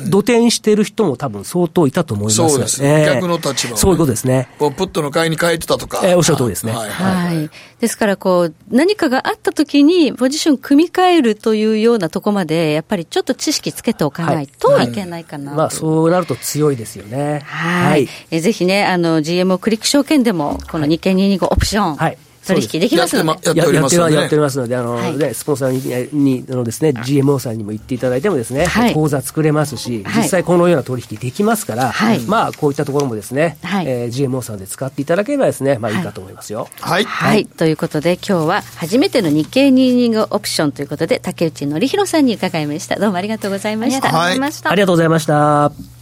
[0.10, 2.36] 土転してる人も多分相当いたと思います。
[2.36, 3.06] そうですええ。
[3.16, 3.78] 逆の立場をね。
[3.78, 4.50] そういうことですね。
[4.60, 6.02] こうプットの買いに変えてたとか。
[6.04, 6.74] ええおっしゃる通りですね。
[6.74, 7.38] はいはい。
[7.38, 7.50] はい。
[7.80, 14.92] ですから、こう、何かがあった時に、ポジション組み替えるというようなとこまで、やっぱりちょっと知識つけておかないとい。
[14.92, 15.58] けないかなと。
[15.58, 17.42] まあ、そうなると強いですよね。
[17.46, 18.08] はい。
[18.30, 23.52] えぜひね、あの、GMO クリック証券でも、この日経225オプション、はい取引できますので。
[23.56, 24.22] やってますのでね。
[24.22, 25.18] やっておりますので、あの、はい。
[25.18, 28.94] ね、スポンサーに、にあのですね、GMO さんにも言っていただいてもですね、はい。
[28.94, 30.24] 口座作れますし、はい。
[30.24, 32.20] 実際このような取引できますから、はい。
[32.22, 33.88] まあ、こういったところもですね、はい。
[33.88, 36.02] えー GMO さんで使っていただければですね、まあい。
[36.02, 36.68] いかと思いますよ。
[36.80, 37.06] はい。
[37.06, 43.00] はい、ということで今日は初めての日経225オプションということで竹内則弘さんに伺いました。
[43.00, 44.08] どうもありがとうございました。
[44.08, 44.40] ありがとうござい。
[44.40, 44.72] ました。
[44.72, 46.01] ありがとうございました。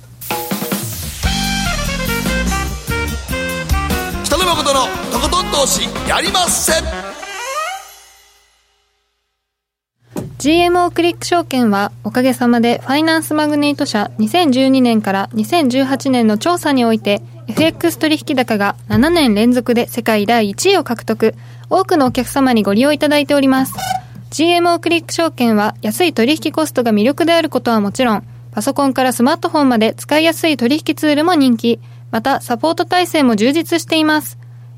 [5.59, 6.85] 投資やりません。
[10.37, 21.35] GMO クリック証券はおかげさまでファイナンスマグネート社2012年から2018年の調査において FX 取引高が7年連続で世界第1位を獲得
[21.69, 23.73] 多くのお客様にご利用いただいております。
[24.31, 31.81] GMO クリック証券は安い取引コストが魅力であることはもちろんパソコンからスマートフォンまで使いやすい取引ツールも人気
[32.11, 34.38] またサポート体制も充実しています。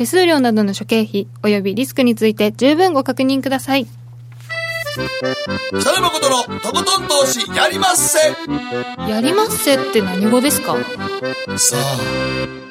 [0.00, 3.86] 手数料などの諸経費及びリスクについて十分ご確認ください。
[5.68, 8.18] 北野誠のとことん投資やりまっせ
[9.10, 10.74] やりまっせって何語ですか？
[11.58, 12.69] さあ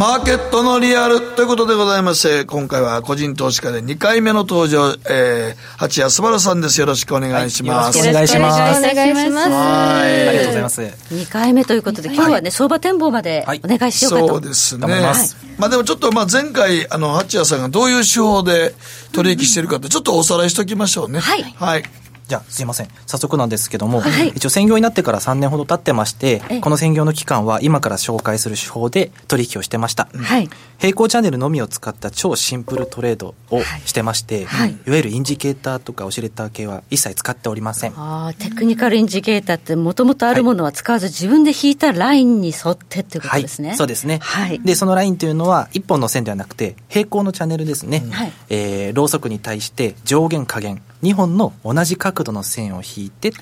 [0.00, 6.80] マーケットのリアルということでございまして、今回は個人投資家で2回目の登場、えー、八谷すばらさんです。
[6.80, 7.98] よろしくお願いします。
[7.98, 9.50] よろしくお願いしますお願いします。
[9.50, 10.80] はいありがとうございます。
[10.80, 14.28] 2回目ということで、今日はね、相場展望までお願いしようかと。
[14.28, 14.86] そうですね。
[14.86, 18.74] ますまあでもちょっとまあ前回、あの、八谷さんがどういう手法で
[19.12, 21.18] 取引してるかって、ちょっとおさらいしときましょうね。
[21.20, 21.82] はいはい。
[22.30, 22.88] じゃあ、すいません。
[23.08, 30.08] 早速なんですけども、はい一応専業になってから3年ほど経ってましてええ、この専業の期間は今から紹介する手法で取引をしてました。
[30.14, 30.48] はい。
[30.78, 37.92] 平行チャンネルのみを使った超シンプルトレードをしてまして、はいい、わゆるインジケーターとかオシレーター系は一切使っておりません。
[37.98, 43.70] ああ、テクニカルインジケーターってもともとあるものは使わず自分で引いたラインに沿ってっていうことですね。
[43.70, 44.20] はい、そうですね。
[44.22, 44.60] はい。
[44.60, 48.04] で、そのラインというのは、一本の線ではなくて、平行のチャンネルですね。
[48.10, 53.32] はいえー、ローソクに対して上限下限、2本の同じ角度の線を引いて、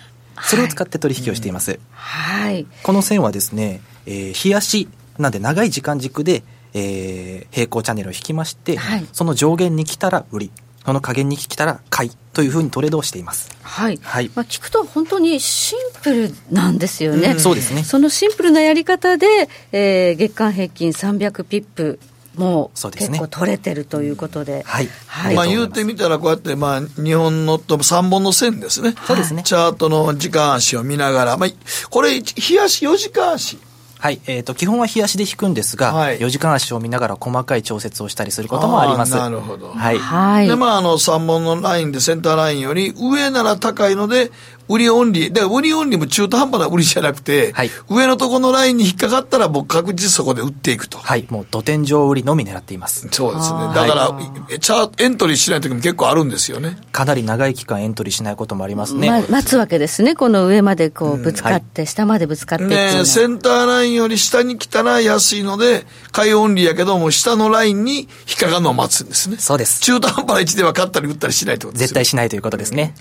[0.42, 1.78] それを使って取引をしています。
[1.92, 2.66] はい。
[2.82, 6.42] この線はですね、えー、日足なんで長い時間軸で、
[6.74, 10.50] えー、平行チャンネルを引きまして、はいその上限に来たら売り、
[10.84, 13.50] その下限に来たら買いというふうにトレードをしています。
[13.62, 13.98] はい。
[14.02, 17.38] はいまあ、聞くと本当にシンプルなんですよね。
[17.38, 17.82] そうですね。
[17.82, 21.98] そのシンプルなやり方で、えー月間平均300ピップ
[22.38, 24.62] もうですね構取れてるということで。
[24.64, 24.88] はい。
[25.06, 28.94] はいまあ言うてみたらこうやってまあ日本のと3本の線ですね。
[29.06, 31.48] そうですねチャートの時間足を見ながら、まあ
[31.90, 33.58] これ日足4時間足。
[34.00, 39.16] はい、えっ、と、基本は日足で引くんですが、はい4時間足を見ながら細かい調節をしたりすることもあります。
[39.16, 39.98] なるほどはい。
[39.98, 40.46] はい。
[40.46, 44.30] で、まあ、あの、3本のラインで、センターラインより上なら高いので、
[44.68, 45.32] 売りオンリー。
[45.32, 50.98] で、売りオンリーも中途半端な売りじゃなくて、はい上のとこのラインに引っかかったら、僕確実にそこで売っていくと。
[50.98, 53.08] はい、もう土天井売りのみ狙っています。
[53.10, 53.58] そうですね。
[53.74, 54.18] だから、
[54.50, 56.76] えチャート、エントリーしない時も結構あるんですよね。
[56.92, 59.08] かなり長い期間エントリーしないこともありますね。
[59.08, 60.14] ま、待つわけですね。
[60.14, 68.08] この上までこうぶつかって、下までぶつかってねセンターラインより下に来たら安いので、買いオンリーやけども、下のラインに引っ
[68.38, 69.36] かかるのを待つんですね。
[69.38, 69.80] そうです。
[69.80, 72.94] 中途半端な位置では買ったり売ったりしないってことですよ絶対しないということですね。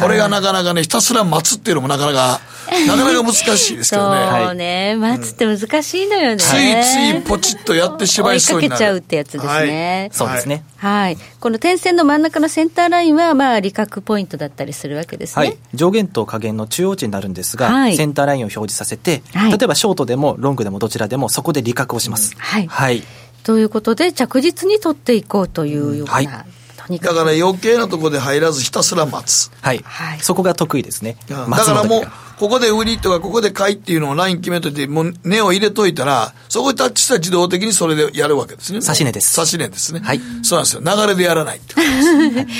[0.00, 2.40] これがなかなかね、ひたすら待つっていうのもなかなか、
[2.86, 4.28] なかなか難しいですけどね。
[4.46, 6.36] そうね、待つって難しいのよね。
[6.38, 8.76] ついついポチッとやってしまいそうになる。
[8.76, 10.10] 追いかけちゃうってやつですね。
[10.12, 10.64] そうですね。
[10.76, 11.18] はい。
[11.40, 15.46] この点線の真ん中のセンターラインは、まあ、利確ポイントだったりするわけですね。
[15.46, 22.34] はい、上限と下限の中央値になるんですが、はいセンターラインを表示させて、はい例えばショートでもロングでもどちらでもそこで利確をします。
[22.38, 23.02] はいはい。
[23.42, 26.46] ということで、着実に取っていこうというような。
[26.90, 29.50] だから余計なところで入らずひたすら待つ。
[29.60, 29.80] はい。
[29.84, 31.16] はいそこが得意ですね。
[31.28, 32.02] だからもう、
[32.38, 38.80] ここで売りとか、ここで買いっていうのをライン決めといて、もう値を入れといたら、そこにタッチしたら自動的にそれでやるわけですね。
[38.80, 40.00] 差し値です差し値ですね。
[40.00, 40.82] はいそうなんですよ。
[40.84, 42.52] 流れでやらないってことで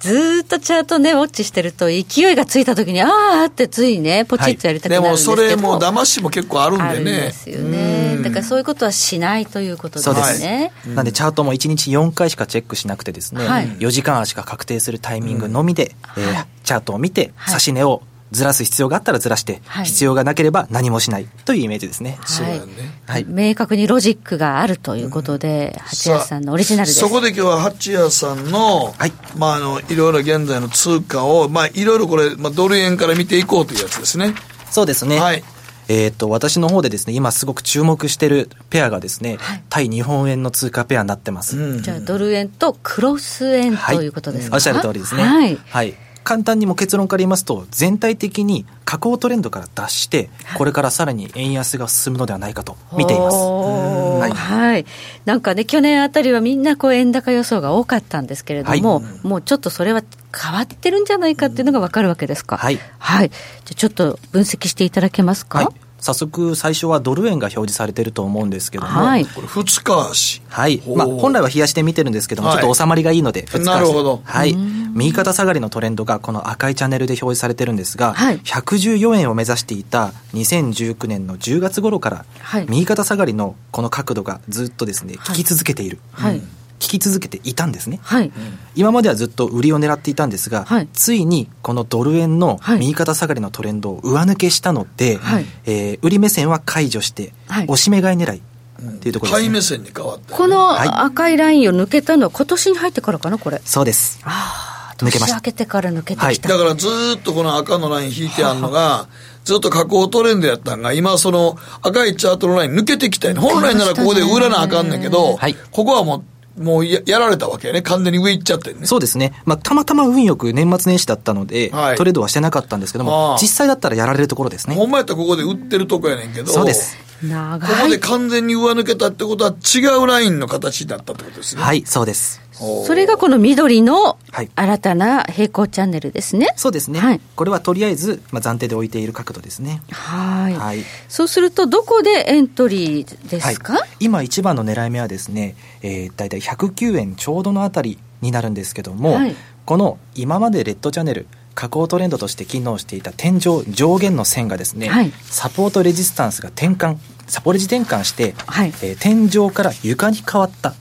[0.08, 7.18] ずーっとチャートね、ウォッチしてると、勢いがついた時に、あーってついね、ポチッとやりたくなでもるんですけど、それも騙しも結構あるんあるでね。
[7.18, 8.18] んですよね。
[8.22, 10.72] だからそういうことはしないということですね。
[10.86, 18.02] なんでチャートも1日4回しかチェックしなくてですね、はい4時間足が確定するタイミングのみで、えーチャートを見て、はい指し値を
[18.32, 22.18] ずらす必要があったらずらして、はい必要がなければ何もしないというイメージですね。
[22.26, 22.60] そうだね。
[23.06, 23.26] はい。
[23.28, 26.98] 明確にロジックがあるということで、八谷さんのオリジナルです。
[26.98, 34.34] そこで今日は八谷さんの、はいまああの、いろいろ現在の通貨を、まあいろいろこれ、まあドル円から見ていこうというやつですね。
[34.70, 35.20] そうですね。
[35.20, 35.44] はい。
[35.88, 41.58] えっ、と、私の方でですね、今すごく注目してるペアがですね、対日本円の通貨ペアになってます。
[41.58, 45.22] うんじゃあ、ドル円とクロス円ということですか、おっしゃる通りですね。
[45.22, 45.58] はい。
[45.68, 45.94] はい。
[46.26, 50.28] 簡単にも結論から言いますと、全体的に下降トレンドから脱して、
[50.58, 53.36] これからさらに円安が進むのではないかと見ています。
[53.36, 54.86] はいはい。
[55.24, 60.02] なんかね、去年あたりはみんなこう円高予想が多かったんですけれども、もうちょっとそれは
[60.36, 62.56] 変わってるんじゃないかっていうのがわかるわけですか。
[62.56, 62.78] はい。
[62.98, 63.30] はい。
[63.30, 63.38] じゃ
[63.72, 65.58] あちょっと分析していただけますか。
[65.58, 65.68] はい。
[65.98, 70.42] 早速、最初はドル円が表示されてると思うんですけども、はいこれ二日足。
[70.48, 70.82] はい。
[70.94, 74.54] まあ、本来は冷やして見てるんですけども、はいちょっと収まりがいいので、二日足なるほどはい。
[74.54, 85.98] 右肩下がりのトレンドがこの赤いチャンネルで表示されてるんですが、はい114円を目指していた2019年の10月頃から、はい右肩下がりのこの角度がずっとですね、効き続けている。
[86.12, 86.42] はい。
[86.78, 88.00] き続けていたんですね。
[88.02, 88.32] はい。
[88.74, 100.34] 今まではずっと売りを狙っていたんですが、はいついにこのドル円のはい右肩下がりのトレンドを上抜けしたので、はいえー売り目線は解除して、はい押し目買い狙いっていうところです、ね買い目線に変わった。
[100.34, 103.60] この赤いラインを抜けたのは今年に入ってからかな、これ。
[103.64, 104.20] そうです。
[104.24, 106.48] ああ、抜けました年明けてから抜けてきた。
[106.48, 109.08] だからずーっとこの赤のライン引いてあるのが、
[109.44, 113.40] ずっと下降トレンドやったんが、今その赤いチャートのライン抜けてきたよね。
[113.40, 116.24] 本来ならここで売らなあかんねんけど、はいここはもう、
[116.58, 117.82] もうややられたわけやね。
[117.82, 118.86] 完全に上行っちゃってんね。
[118.86, 119.32] そうですね。
[119.44, 124.74] まあ、たまたま運よく年末年始だったので、はいトレードはしてなかったんですけども実際だったらやられるところですね。
[124.74, 126.96] ほんまやったらここで売ってるとこやねんけど、そうです。
[127.22, 128.00] 長ここでい。
[128.00, 131.62] 完全に上抜けたってことは違うラインの形になったってことですね。
[131.62, 132.45] はい、そうです。
[132.56, 136.52] それがこの緑のはい新たな平行チャンネルですね。
[136.56, 136.98] そうですね。
[137.00, 139.82] はいこれはとりあえず、まあ、暫定で置いている角度ですね。
[139.90, 140.54] はい。
[140.54, 140.78] はい。
[141.08, 149.36] そうすると、どこでエントリーですか、はい、今一番の狙い目はですね、えー、大体109円ちょうどのあたりになるんですけども、はい
[149.66, 151.26] この今までレッドチャンネル
[151.56, 160.78] 下降トレンドとして機能していた天井上限の線がですね、はいサポートレジスタンスが転換サポレジ転換して、はいえー天井から床に変わったはい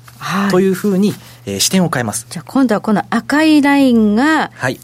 [0.52, 1.14] というふうに、
[1.46, 4.80] えー視点を変えますじゃあ今度はこの赤いラインがはい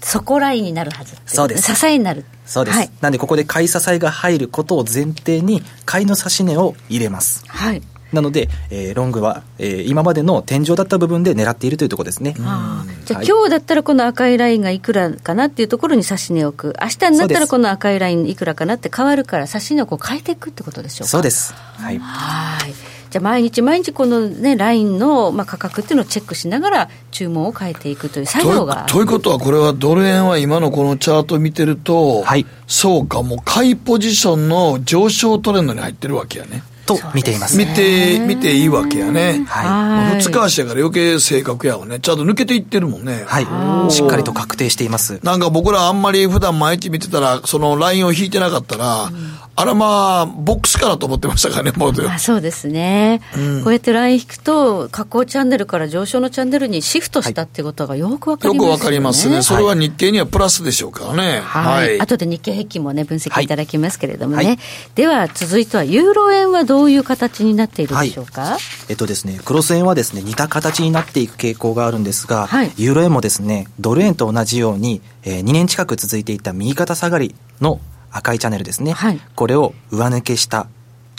[0.00, 2.24] 底ラインになるはずっていそうです支えになる。
[2.44, 2.90] そうです、はい。
[3.00, 7.82] なんでここで買い支えが入ることを前提に買いの指し値を入れますはい。
[8.12, 12.34] なので、えーロングは、えー今までの天井だった部分で狙っているというところですね。
[12.40, 16.76] ああじゃあ、はい今日だったらこの赤いラインがいくらかなっていうところに指し値を置く。
[16.80, 21.08] 明日になったらこの赤いラインいくらかなって変わるから指し値をこう変えていくってことでしょうか。
[21.08, 21.54] そうです。
[21.54, 21.98] はい。
[21.98, 22.74] はい。
[23.12, 28.86] じゃあ毎日毎日このね、ラインの、まあ、価格っていうのをチェックしながら注文を変えていくという作業が。
[28.88, 36.62] というということは、これはドル円は今のこのチャート見てると、はいそうか、もう買いポジションの上昇トレンドに入ってるわけやね。
[36.86, 37.58] と見ています。
[37.58, 39.44] 見て、見ていいわけやね。
[39.46, 42.00] ははい二日足やから余計正確やわね。
[42.00, 43.24] ちゃんと抜けていってるもんね。
[43.26, 43.92] はい。
[43.92, 45.20] しっかりと確定しています。
[45.22, 49.10] なんか僕らあんまり普段毎日見てたら、そのラインを引いてなかったら、
[49.54, 51.92] あらまあ、ボックスかなと思ってましたからね、もう。
[52.08, 53.20] あそうですね、
[53.62, 58.70] こうやってライン引くと、下降チャンネルから上昇のチャンネルにシフトしたってことがよくわかりますよね。
[58.70, 59.42] よくわかりますね。
[59.42, 61.40] それは日経にはプラスでしょうからね。
[61.40, 62.00] はい、はい。
[62.00, 64.44] 後で日経平均もね、分析いただきますけれどもね。
[64.44, 64.58] はい
[64.94, 77.80] では、続いては、ユーロ円はどういう形になっているでしょうか、えっとですね、クロス円はですね、似た形になっていく傾向があるんですが、はいユーロ円もですね、ドル円と同じように、えー2年近く続いていた右肩下がりの
[78.12, 78.92] 赤いチャンネルですね。
[78.92, 80.68] はいこれを上抜けした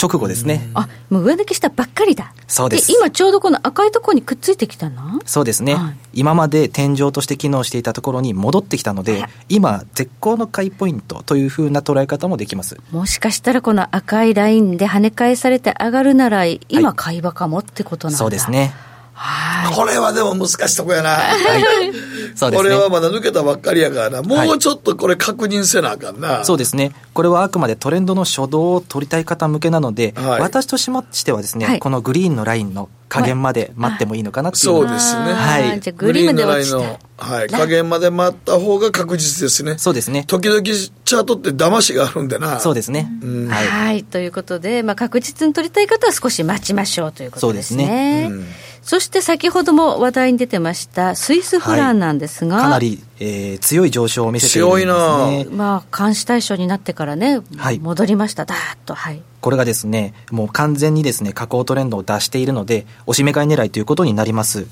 [0.01, 0.69] 直後ですね。
[0.73, 2.33] あ、もう上抜けしたばっかりだ。
[2.47, 5.19] そうです今ちょうどこの赤いところにくっついてきたな。
[5.25, 12.77] そうですね、はい今まで天井として機能していたところに戻ってきたので、はい今、絶好の買いポイントというふうな捉え方もできます。
[12.91, 18.17] もしかしたらこの赤いラインで跳ね返されて上がるなら、今買い場かもってことなんだ。
[18.17, 18.51] そうです。
[18.51, 18.73] ね。
[19.13, 19.75] はい。
[19.75, 21.17] これはでも難しいとこやな。
[22.35, 22.69] そうですね。
[22.69, 24.21] これはまだ抜けたばっかりやからな。
[24.21, 26.43] もうちょっとこれ確認せなあかんな。
[26.43, 26.91] そうですね。
[27.13, 34.63] これはあくまでトレンドの初動を取りたい方向けなので、はい私としましてはですね、はいこのグリーンのラインの加減まで待ってもいいのかなっていう。
[34.63, 35.33] そうですね。
[35.33, 39.77] はいじゃあグリーンまで落ちてグリーンのラインの、はい、加減まで待った方が確実ですね。
[39.77, 40.23] そうですね。
[40.27, 42.59] 時々チャートって騙しがあるんでな。
[42.59, 43.09] そうですね。
[43.21, 43.67] うんはい。
[43.67, 44.03] はい。
[44.03, 47.85] ということで、まあ、確実に取りたい方は少し待ちましょうということですね。
[47.85, 55.45] そうですねうんそして先ほども話題に出てましたスイスフランなんですですが、かなり、えー強い上昇を見せているんです強ねい。
[55.45, 58.95] まあ、監視対象になってからね、はい戻りました、だーっと。
[58.95, 59.21] はい。
[59.43, 64.67] これがですね、もう完全にですね、下降トレンドを出しているので、押し目買い狙いということになります。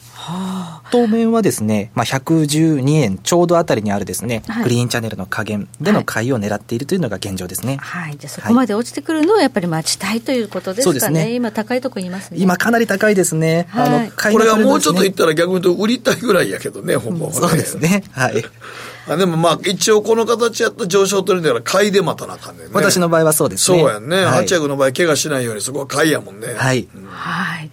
[0.91, 7.77] 当面はですね、まあ、112円ちょうどあたりにあるですね、はいグリーンチャンネルの加減での買いを狙っているというのが現状ですね。
[7.77, 8.17] はい。
[8.17, 10.99] じゃあそこまで落ちてくるのはやっぱり待ちたいということですかね。
[10.99, 12.37] そうですね今高いとこいますね。
[12.39, 13.67] 今かなり高いですね。
[13.69, 17.37] はいあの、買いこれのトレンドですねがもうちょっといったら逆に言うと売りたいぐらいやけどね、ほんまはね。
[17.39, 18.03] そうですね。
[18.11, 18.30] はい。
[19.07, 22.71] あでもまあ、一応この形やった上昇トレンドやから買いで待たなあかんねんね。
[22.73, 23.79] 私の場合はそうですね。
[23.79, 24.17] そうやんね。
[24.17, 26.53] はい八役の場合、怪我しないようにそこは買いやもんね。
[26.53, 26.87] はい。
[27.09, 27.71] はい。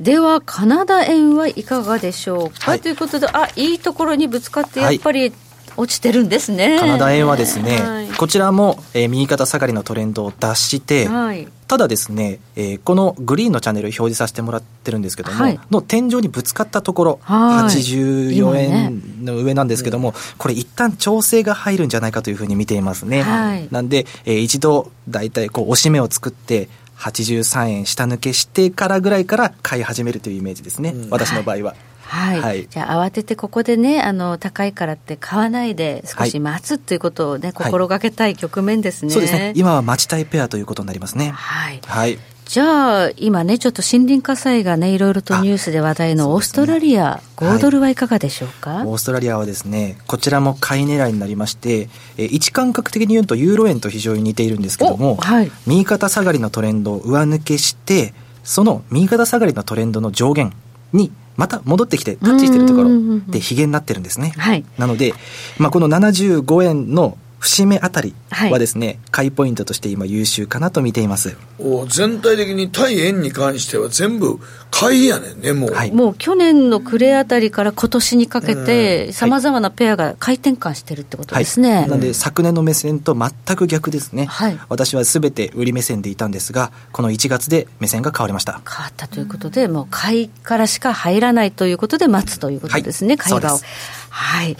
[0.00, 5.32] では、カナダ円はいかがでしょうか、はいということで、あ、いいところにぶつかって、やはいっぱり
[5.76, 6.78] 落ちてるんですね。
[6.78, 11.48] カナダ円はですね、はいこちらも、えー右肩下がりのトレンドを脱して、はい。
[11.68, 15.58] ただですね、えーこのグリーンのチャンネルを表示させてもらってるんですけども、はい。
[15.70, 17.64] の天井にぶつかったところ、はい。
[17.64, 23.22] 84円の上なんですけども、これ一旦調整が入るんじゃないかというふうに見ていますね。
[23.22, 23.68] はい。
[23.70, 31.74] なんで、えー一度大体こう押し目を作って、83円下抜けしてからぐらいから買い始めるというイメージですね、私の場合は。
[32.06, 39.10] はい、はいじゃあ慌ててここでねあの高いからって買わないで少し待つということをね、はい心がけたい局面ですね。
[39.10, 39.52] そうですね。
[39.56, 41.30] 今は待ちたいペアということになりますね。
[41.30, 41.80] はい。
[41.84, 42.18] はい。
[42.46, 60.52] じゃあ、今ね、ちょっと森林火災がね、いろいろとニュースで話題のオーストラリア、5ドルはいかがでしょうか、オーストラリアはですね、こちらも買い狙いになりまして、えー位置感覚的に言うとユーロ円と非常に似ているんですけども、はい右肩下がりのトレンドを上抜けして、その右肩下がりのトレンドの上限
[60.92, 62.90] にまた戻ってきてタッチしているところ
[63.28, 64.32] で、ヒゲになってるんですね。
[64.36, 65.14] はいなので、
[65.58, 71.36] まあ、この75円の節目あたりははいですね、買いポイントとして今優秀かなと見ています。
[71.58, 74.38] お全体的に対円に関しては全部
[74.70, 75.70] 買いやねんね、もう。
[75.72, 81.82] はいもう去年の暮れあたりから今年にかけて、さまざまなペアが回転換してるってことですね。
[81.82, 93.66] なので昨年の目線と全く逆ですね、はい私はすべて売り目線でいたんですがこの1月で目線が変わりました変わったということで、もう買いからしか入らないということで待つということですね、はい買い場をそうで。
[94.10, 94.56] はい。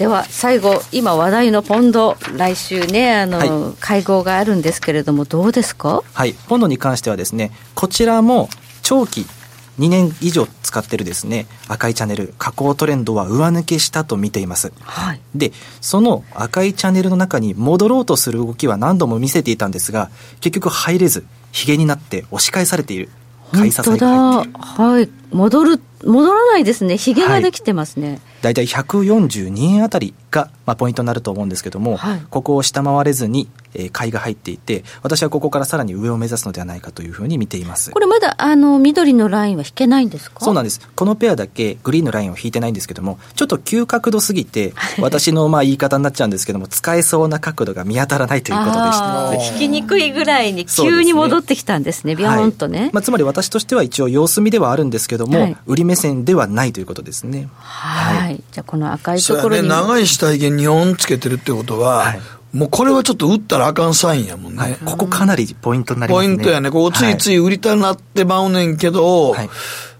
[0.00, 6.02] では、最後、今話題のポンド、来週ね、あの、はい会合があるんですけれども、どうですか？
[6.14, 8.48] はいポンドに関してはですねこちらも
[8.82, 9.26] 長期
[9.78, 15.20] 2年以上使ってるですね赤いチャンネル下降トレンドは上抜けしたと見ていますはい。
[15.34, 23.08] でその赤いチャンネルの中に戻ろうとする動きは何度も見せていたんですが結局入れずヒゲになって押し返されている
[23.52, 24.84] 買い支えが入っているだ。
[24.84, 25.08] はい。
[25.32, 26.96] 戻る、戻らないですね。
[26.96, 28.20] ヒゲができてますね。
[28.42, 32.22] 大体142円あたりが、まあ、ポイントになると思うんですけども、はい。
[32.30, 37.90] ここを下回れずに、えー買いが入っていて私はここからさらに上を目指すのではないかというふうに見ています。
[37.92, 40.44] これまだ、あの、緑のラインは引けないんですか？
[40.44, 40.80] そうなんです。
[40.96, 52.90] このペアだけグリーンのラインを引いてないんですけどもちょっと急角度すぎて私のまあ言い方になっちゃうんですけども使えそうな角度が見当たらないということでした引きにくいぐらいに急に戻ってきたんですね、ビヨーンとね。
[52.92, 58.42] まあ、つまり私としては一応様子見ではあるんですけども、はい売り目線ではないということですねはい。
[58.50, 59.68] じゃあ、この赤いところに。
[59.68, 62.20] 長い下髭2本つけてるってことは、はい
[62.52, 64.58] もうこれはちょっと打ったらあかんサインやもんね。
[64.58, 66.70] はい、ここかなりポイントになりますねポイントやね。
[66.70, 69.50] ここついつい売りたなってまうねんけど、はい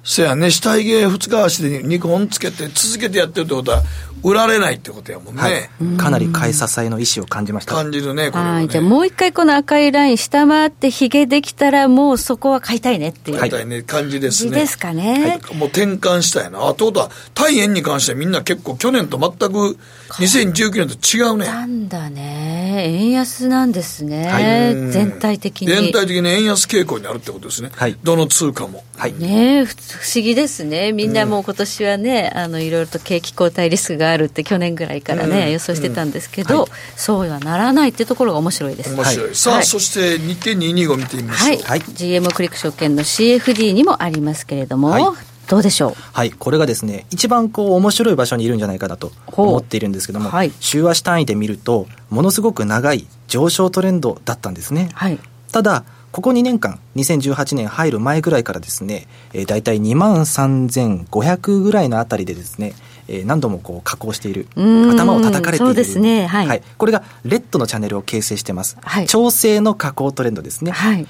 [0.02, 3.82] せやね、下髭二日足で2本つけて続けてやってるってことは、
[4.22, 5.40] 売られないってことやもんね。
[5.40, 8.52] はい、かなり買い支えの意思を感じました感じるね、これは、ね。
[8.52, 8.68] はい。
[8.68, 13.42] じゃあ、もう一回この赤いライン下回ってヒゲできたら、もうそこは買いたいねっていう。
[13.42, 14.50] みたいね、感じですね。
[14.50, 16.60] 感じですかねはいもう転換したやな。
[16.60, 19.78] あ、ってことは、対円に関してはみんな結構去年と全く
[20.14, 21.46] 2019年と違うね。
[21.46, 22.84] なんだね。
[22.88, 24.26] 円安なんですね。
[24.26, 24.44] はい
[24.90, 25.68] 全体的に。
[25.68, 27.70] 全体的に円安傾向にあるってことですね。
[27.74, 28.84] はいどの通貨も。
[28.96, 29.74] はいね不
[30.14, 38.94] 思議ですね、みんなもう今年はね、あのいろいろと景気後退リスクがあるって、去年ぐらいからね、うん予想してたんですけど、そうはならないってところが面白いです。
[38.94, 39.26] 面白い。
[39.26, 41.62] はいさあ、はいそして日経225見てみましょう。
[41.62, 45.94] はい、GMO クリック証券の CFD にもありますけれども、はいどうでしょう？
[46.12, 54.90] はい、これがですね、一番こう面白い場所にいるんじゃないかなと思っているんですけども、はい週足単位で見ると、ものすごく長い上昇トレンドだったんですね。
[54.94, 55.18] はい、
[55.50, 62.74] ただ、ここ2年間、2018年入る前ぐらいからですね、えー、大体2万3500ぐらいのあたりでですね、
[63.08, 65.66] えー何度もこう加工している、頭を叩かれている。
[65.66, 68.76] そうですねはいこれがレッドのチャンネルを形成してます。
[68.80, 70.70] はい調整の加工トレンドですね。
[70.70, 71.06] はい、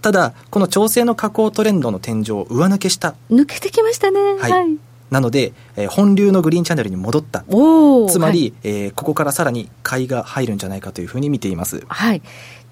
[0.00, 4.20] ただ、この調整の加工トレンドの天井を上抜けした抜けてきましたね。
[4.38, 4.76] はい
[5.10, 7.44] なので、えー本流のグリーンチャンネルに戻った。
[8.08, 11.84] つまり、はいえーここからさらに買いが入るんじゃないかというふうに見ています。
[11.86, 12.22] はい。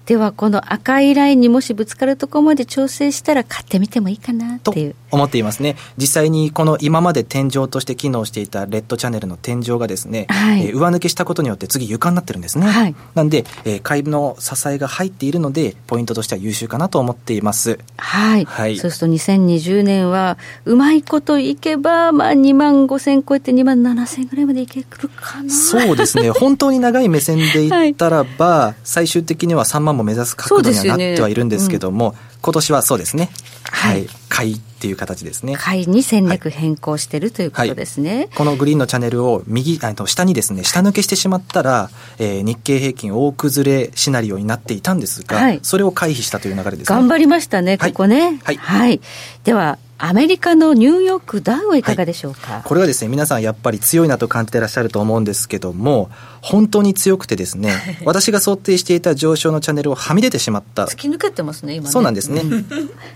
[0.05, 4.95] では、この赤いラインにもしぶつかるところまで調整したら買ってみてもいいかなっとていう。
[5.11, 5.77] 思っていますね。
[5.97, 12.67] 実際にこの今まで天井として機能していたレッドチャンネルの天井がですね、はいえー上抜けしたことによって次床になってるんですね。
[12.67, 17.79] はいなんで、えー買いの支えが入っているので、ポイントとしては優秀かなと思っています。
[17.97, 24.85] はい、はいそうすると2020年はうまいこといけば、まあ、2万5千超えて2万7千ぐらいまでいける
[25.15, 26.31] かなそうですね。
[26.33, 33.29] 本当に長い目線で言ったらば、最終的には3万も目指す角度にはなってはいるんですけども、今年はそうですね。
[33.63, 34.09] ははいい。
[34.29, 35.55] 買いっていう形ですね。
[35.55, 41.89] 買いに戦略変更してるということですね、このグリーンのチャンネルを右、あの下にですね、下抜けしてしまったら、
[42.19, 46.85] えー日経平均大崩れシナリオになっていたんですが、はいそれを回避したという流れですね。
[46.85, 48.39] 頑張りましたね、こはいこね。
[48.43, 48.99] はい
[49.43, 52.61] では、アメリカのニューヨークダウはいかがでしょうか？
[52.65, 56.09] これはですね、皆さんやっぱり強いなと感じていらっしゃると思うんですけども、
[56.41, 57.71] 本当に強くてですね、
[58.03, 60.87] 私が想定していた上昇のチャンネルをはみ出てしまった。
[60.87, 61.91] 突き抜けてますね、今ね。
[61.91, 62.43] そうなんですね。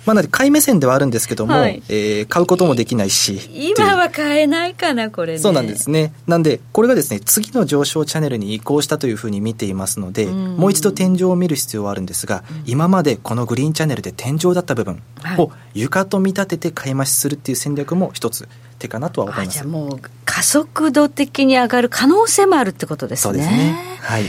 [0.06, 3.42] まあ、なので買い目線ではあるんですけども、はいえー買うこともできないし。
[3.54, 5.40] 今は買えないかな、これね。
[5.40, 6.14] そうなんですね。
[6.26, 18.48] なんで、これがですね、次の上昇チャンネルに移行したというふうに見ていますので、うんもう一度天井を見る必要はあるんですが、今までこのグリーンチャンネルで天井だった部分はいを床と見立てて買い増しするっていう戦略も一つ
[18.78, 19.54] 手かなとは思いあます。
[19.56, 23.34] じゃあもう加速度的に上がる可能性もあるってことですね。
[23.34, 23.76] そうですね。
[24.02, 24.24] はい。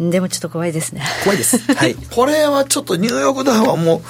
[0.00, 1.02] でもちょっと怖いですね。
[1.22, 1.58] 怖いです。
[1.74, 1.94] はい。
[1.94, 4.02] これはちょっとニューヨークダウはもう、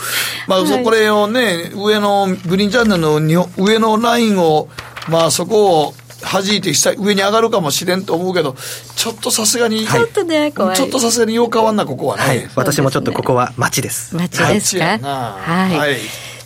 [0.46, 4.68] まあ、そこれをね、上の、グリーンチャンネルのに上のラインを、
[5.08, 8.54] まあ、そこを、弾いて下上に上がるかもしれんと思うけど、
[8.94, 10.76] ちょっとさすがに、ちょっとね、怖い。
[10.76, 12.22] ちょっとさすがによう変わんな、ここはね。
[12.22, 12.48] はい。
[12.54, 14.14] 私もちょっとここは街です。
[14.14, 14.98] 街ですか？
[14.98, 15.76] なはい。
[15.76, 15.96] はい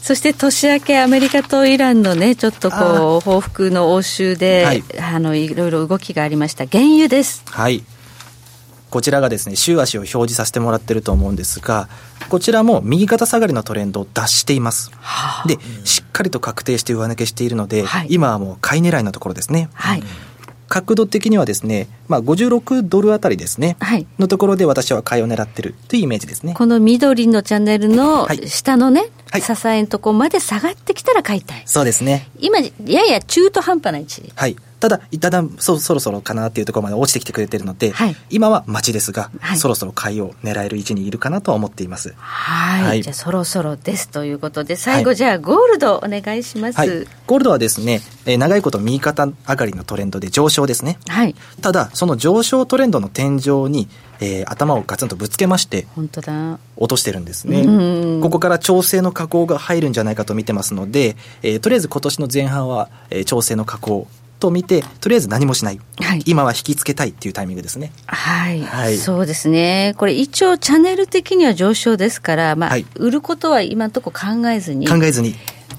[0.06, 6.64] そして年明け、アメリカとイランのね、ちょっとこう、報復の応酬で、はいあの、いろいろ動きがありました。
[6.64, 7.42] 原油です。
[7.46, 7.82] はい。
[8.88, 11.88] こちらがですね、週足を表示させてもらってると思うんですが、
[12.28, 14.92] こちらも右肩下がりのトレンドを脱しています。
[15.48, 19.70] で、しっかりと確定して上抜けしているので、はい今はもう買い狙いのところですね。
[19.74, 20.04] はい。
[20.68, 26.54] 角度的にはですね、まあ、56ドルあたりですね、はいのところで私は買いを狙ってるというイメージですね。
[26.54, 31.62] この緑のチャンネルのはい下のね、はい支えのとこまで下がってきたら買いたい。
[31.66, 32.28] そうですね。
[32.38, 34.32] 今、やや中途半端な位置。
[34.34, 34.56] はい。
[34.78, 42.14] ただ、だんだんそそろそろかなっていうところまで落ちてきてくれてるので、はい今は待ちですが、はいそろそろ買いを狙える位置にいるかなとは思っています。
[42.16, 42.82] はい。
[42.82, 46.78] はいじゃあそろそろですということで、最後、はいじゃあゴールドお願いします。
[46.78, 46.88] はい。
[47.26, 50.98] ゴールドはですね、えー長いこと右肩上がりのトレンドで上昇ですね。
[51.08, 51.34] はい。
[51.62, 53.88] ただ、その上昇トレンドの天井に、
[54.20, 56.58] えー頭をガツンとぶつけまして、本当だ。
[56.76, 58.20] 落としてるんですねうん。
[58.20, 64.06] ここから調整の下降が入るんじゃないかと見てますので、えーとりあえず今年の前半は、えー調整の下降
[64.38, 65.80] と見て、とりあえず何もしない。
[65.98, 67.92] はい今は引きつけたいっていうタイミングですね。
[68.06, 69.94] はい、はいそうですね。
[69.96, 75.34] これ一応チャンネル的には上昇ですから、まあ、はい売ることは今のところ考えずに、考えずに。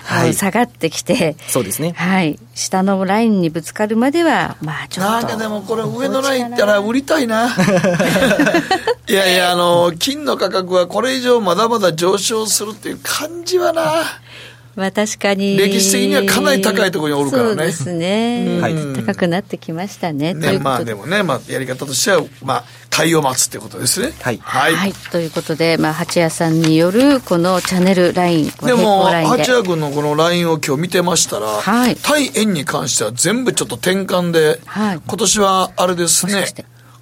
[0.07, 0.33] はい。
[0.33, 1.91] 下がってきて、そうですね。
[1.91, 5.11] はい、下のラインにぶつかるまでは、まあちょっと。
[5.11, 7.49] なんかでもこれ上のライン行ったら売りたいな。
[9.09, 13.83] いやいや、あの、金の価格はこれ以上まだまだ上昇するっていう感じはな。
[14.77, 15.57] まあ確かに。
[15.57, 18.59] 歴史的にはかなり高いところにおるからねそうですね。
[18.61, 20.35] はい高くなってきましたね。
[20.35, 20.59] ね。
[20.59, 24.13] まあでもね、まあやり方としては、まあ、買いを待つってことですね。
[24.21, 24.75] はいはい。
[24.75, 36.45] はい、ということで、まあ、八谷さんによるこのチャンネルライン、でも、八谷君のこのラインを今日見てましたら、はい対円に関しては全部ちょっと転換で、はい今年はあれですね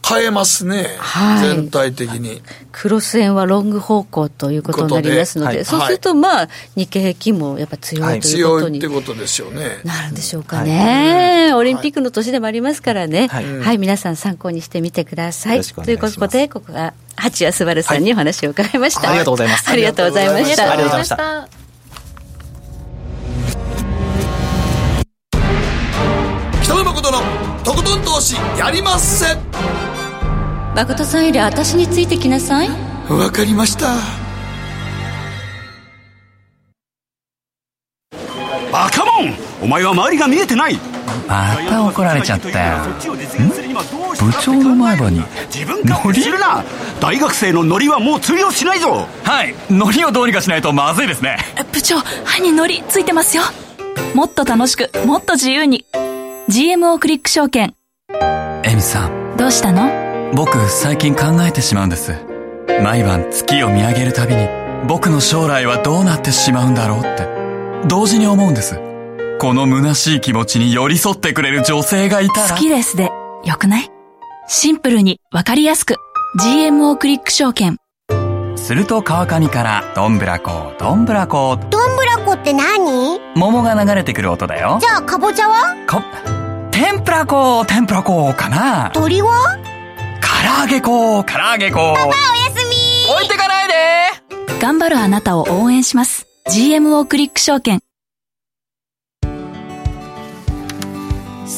[0.08, 1.48] 変えますね、はい。
[1.56, 2.42] 全体的に。
[2.72, 8.80] クロス円はロング方向ということになりますので、ではいそうすると、まあ、日経平均もやっぱ強いというこ強とにい。
[8.80, 9.80] ってことですよね。
[9.84, 11.54] なるんでしょうかね。
[11.56, 13.28] オリンピックの年でもありますからね。
[13.28, 13.76] は、はい。
[13.76, 13.78] い。
[13.78, 15.62] 皆さん参考にしてみてください。
[15.62, 19.10] ということで、ここが八谷すばるさんにお話を伺いました。
[19.10, 19.70] ありがとうございます。
[19.70, 20.72] ありがとうございました。
[20.72, 21.48] ありがとうございました。
[26.64, 27.20] 北野誠の
[27.64, 29.38] とことん投資やりまっせ
[30.76, 32.70] 誠さんより私についてきなさい。
[33.10, 33.96] わかりました。
[38.74, 39.34] バカモン。
[39.62, 40.78] お前は周りが見えてない。
[41.30, 42.84] また怒られちゃったよ。
[44.20, 46.62] 部長の前歯に自分勝手にするな。
[47.00, 49.08] 大学生のノリはもう通用しないぞ。
[49.24, 49.56] はい。
[49.70, 51.38] ノリをどうにかしないとまずいですね。
[51.72, 53.44] 部長歯にノリついてますよ。
[54.14, 55.86] もっと楽しくもっと自由に。
[56.50, 57.74] GMO クリック証券。
[58.66, 59.38] エミさん。
[59.38, 60.05] どうしたの？
[60.34, 62.14] 僕最近考えてしまうんです。
[62.82, 64.48] 毎晩月を見上げるたびに
[64.88, 67.28] 僕の将来はどうなってしまうんだろうって。
[67.88, 68.80] 同時に思うんです。
[69.40, 72.50] この虚しい気持ちに寄り添ってくれる女性がいたら。
[72.50, 73.12] 好きですで
[73.44, 73.92] よくない？
[74.48, 75.96] シンプルにわかりやすく。
[76.40, 77.78] GMO クリック証券。
[78.58, 83.20] すると川上からどんぶらこどんぶらこどんぶらこって何？
[83.36, 84.80] 桃が流れてくる音だよ。
[84.82, 85.76] じゃあかぼちゃは？
[85.88, 86.02] こ
[86.72, 88.92] 天ぷらこ天ぷらこかな。
[88.94, 89.58] 鳥は？
[90.26, 93.14] 唐揚げこ唐揚げこおやすみ。
[93.14, 93.74] 置いてかないで。
[94.60, 96.26] 頑張るあなたを応援します。
[96.50, 97.80] GMO クリック証券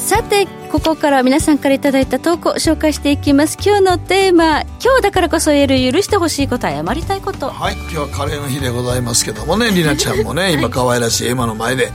[0.08, 3.58] さて、ここから皆さんからいただいた投稿を紹介していきます。
[3.62, 7.50] 今日のテーマ、今日だからこそ言える許してほしいこと、謝りたいこと。
[7.50, 11.92] はい、今日はカレーの日でございますけどもね、りなちゃんもね、今可愛らしいエマの前で。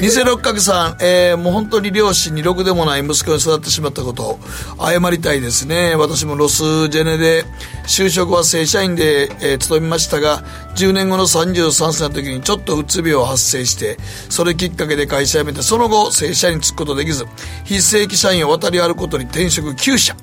[0.00, 4.38] 偽六角さん、えー、もう本当に両親にろくでもない息子に育ってしまったことを
[4.78, 5.96] 謝りたいですね。
[5.96, 7.44] 私もロスジェネで、
[7.88, 10.44] 就職は正社員で、えー勤めましたが、
[10.76, 13.96] 10年後の33歳の時にちょっとうつ病発生して、
[14.28, 17.26] それきっかけで会社辞めて、その後正社員に就くことできず、
[17.64, 20.16] 非正規社員を渡り歩くことに転職9社。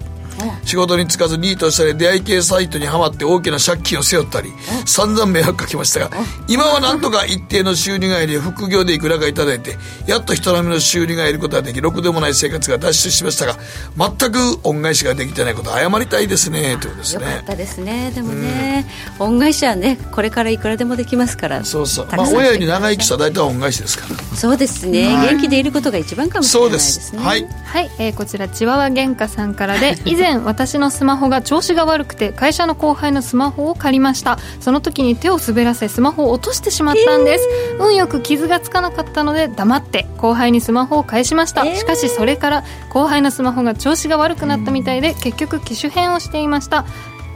[0.65, 4.51] 仕事に就かずニートしたり出会い系サイトにはまって大きな借金を背負ったり
[4.85, 6.09] 散々迷惑かけましたが
[6.47, 9.77] 今はなんとか一定の収入が入り副業でいくらかいただいて
[10.07, 13.55] やっと人並みの収入が得ることができろくでもない生活が脱出しましたが
[13.97, 18.11] 全く恩返しができてないこと謝りたいですねということですよかっねたですね。
[18.11, 18.85] でもね、
[19.19, 21.63] 恩返しはね、これからいくらでもできますから。
[21.63, 22.07] そうそう。
[22.07, 24.15] まあ親より長生きしたら大体恩返しですから。
[24.35, 25.29] そうですね、はい。
[25.35, 27.19] 元気でいることが一番かもしれないですね。
[27.19, 27.27] そうです。
[27.27, 27.63] はい。
[27.65, 34.39] はい、えーこちらチワワ原価さんからで以前 前私のスマホが調子が悪くて会社の後輩のスマホを借りました。
[34.61, 37.47] その時に手を滑らせスマホを落としてしまったんです、
[37.77, 46.85] 運よく傷がつかなかったので黙って後輩にスマホを返しました、しかしそれから後輩のスマホが調子が悪くなったみたいで結局機種変をしていました。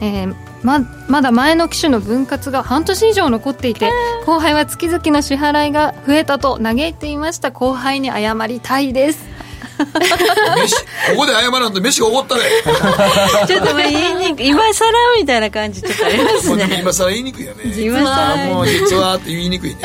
[0.00, 3.92] えーままだ前の機種の分割が半年以上残っていて
[4.26, 7.52] 後輩は月々の支払いが増えたと嘆いていました。
[7.52, 9.20] 後輩に謝りたいです。
[9.22, 12.42] 飯ここで謝らんと飯がおごったね
[13.46, 16.78] ちょっともう言いにくい今更みたいな感じちょっとありますね。
[16.80, 17.64] 今更言いにくいよね。
[17.76, 19.76] 今更もう実はって言いにくいね。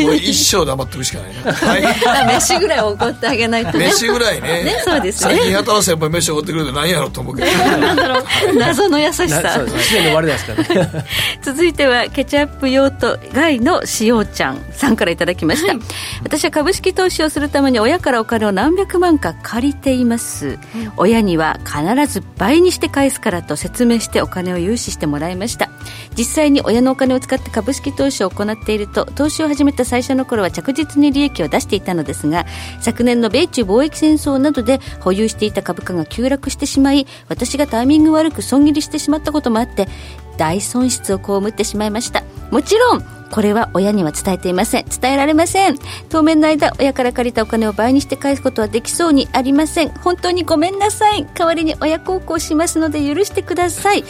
[0.00, 1.52] もう一生黙ってるしかないな。
[1.52, 2.34] はい。
[2.36, 3.86] 飯ぐらいおごってあげないとね。
[3.86, 4.64] 飯ぐらいね。
[4.64, 5.34] ねそうですね。
[5.34, 7.50] 最近働先輩飯おごってくれて何やろうと思うけど。
[7.50, 8.24] なんだろう
[8.56, 9.42] 謎の優しさ。
[9.42, 11.04] なそうです1年で終わりですからね。
[11.42, 15.74] 続いてはケチャップ用途外のしおちゃんさんからいただきました、
[16.22, 20.58] 私は株式投資をするために親からお金を何百万か借りています、
[20.96, 25.70] 親には必ず倍にして返すからと説明してお金を融資してもらいました。
[26.16, 32.46] 実際に親のお金を使って株式投資を行っていると投資を始めた最初の頃は着実に利益を出していたのですが
[32.80, 39.88] 昨年の米中貿易戦争などで保有していた株価が急落してしまい私がタイミング悪く損切りしてしまったこともあって
[40.36, 44.86] 大損失を被ってしまいましたもちろんこれは親には伝えていません。
[44.86, 45.78] 伝えられません。
[46.08, 49.90] 当面の間親から借りたお金を倍にして返すことはできそうにありません。
[49.90, 51.26] 本当にごめんなさい。
[51.34, 54.04] 代わりに親孝行しますので許してください。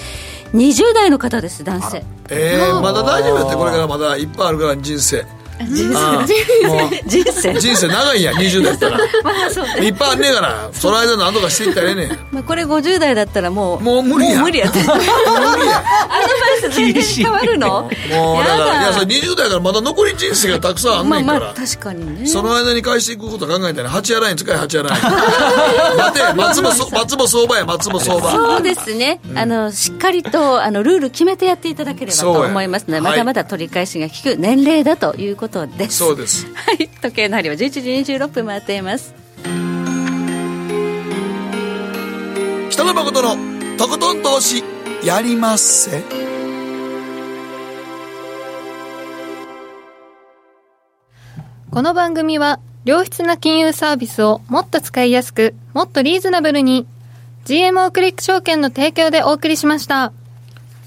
[0.55, 2.05] 20代の方です男性。
[2.31, 3.57] えー、まだ大丈夫だって。
[3.57, 5.27] これからまだいっぱいあるから人生。
[5.67, 5.93] 人
[7.33, 7.55] 生。
[7.59, 8.99] 人生長いんや20代やったら。
[9.23, 9.87] まあそうね。
[9.87, 12.19] いっぱいあんねえからその間何とかしていったらええねん。
[12.33, 14.37] まあ、これ50代だったらもうもう無理や。
[14.37, 14.81] もう無理やって。
[14.81, 15.05] アドバイ
[16.61, 17.83] ス全然変わるの？
[17.83, 17.91] もう
[18.45, 22.27] だからいやそれ20代からまだ残り人生がたくさんあんまあねんから、まあ確かにね。
[22.27, 28.31] その間に返していくこと考えたら八洗いに使い八洗い待て 松もそ松も相場や松も相場。
[28.31, 33.19] そうですね、あのしっかりとあのルール決めてやっていただければと思いますのでまはい。
[33.19, 35.97] だまだ取り返しが効く年齢だということです。
[35.97, 36.47] そうです。
[36.55, 36.89] はい。
[36.89, 39.15] 時計の針は11時26分回っています。
[42.71, 44.63] 北野誠のとことん投資
[45.05, 46.03] やりまっせ。
[51.71, 56.87] この番組は良質な金融サービスをもっと使いやすくもっとリーズナブルに
[57.45, 60.13] GMO クリック証券の提供でお送りしました。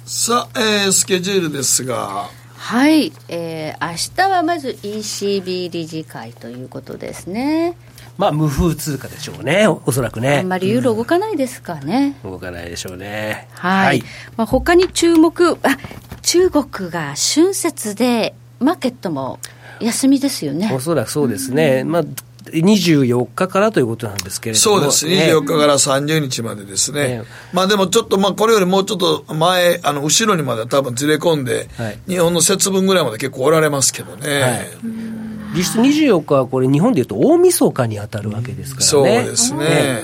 [0.05, 2.29] さあ、えースケジュールですが
[2.63, 7.75] はい、えー、明日はまず ECB 理事会ということですね。
[8.17, 9.67] まあ無風通貨でしょうね。
[9.67, 10.37] おおそらくね。
[10.37, 13.49] あんまりユーロ動かないですかね、動かないでしょうね。
[13.51, 14.01] はい、
[14.37, 15.77] まあ、他に注目あ
[16.21, 19.39] 中国が春節でマーケットも
[19.81, 20.71] 休みですよね。
[20.73, 22.03] おそらくそうですね、まあ
[22.45, 24.79] 24日からということなんですけれども。
[24.79, 31.99] そうです、24日から30日までですね、まあでもちょっと、まあこれよりもうちょっと前、あの後ろにまで多分ずれ込んで、はい。
[32.07, 35.13] 日本の節分ぐらいまで結構おられますけどね、はい
[35.55, 40.01] 実質24日はこれ日本でいうと大晦日に当たるわけですからそうねですね。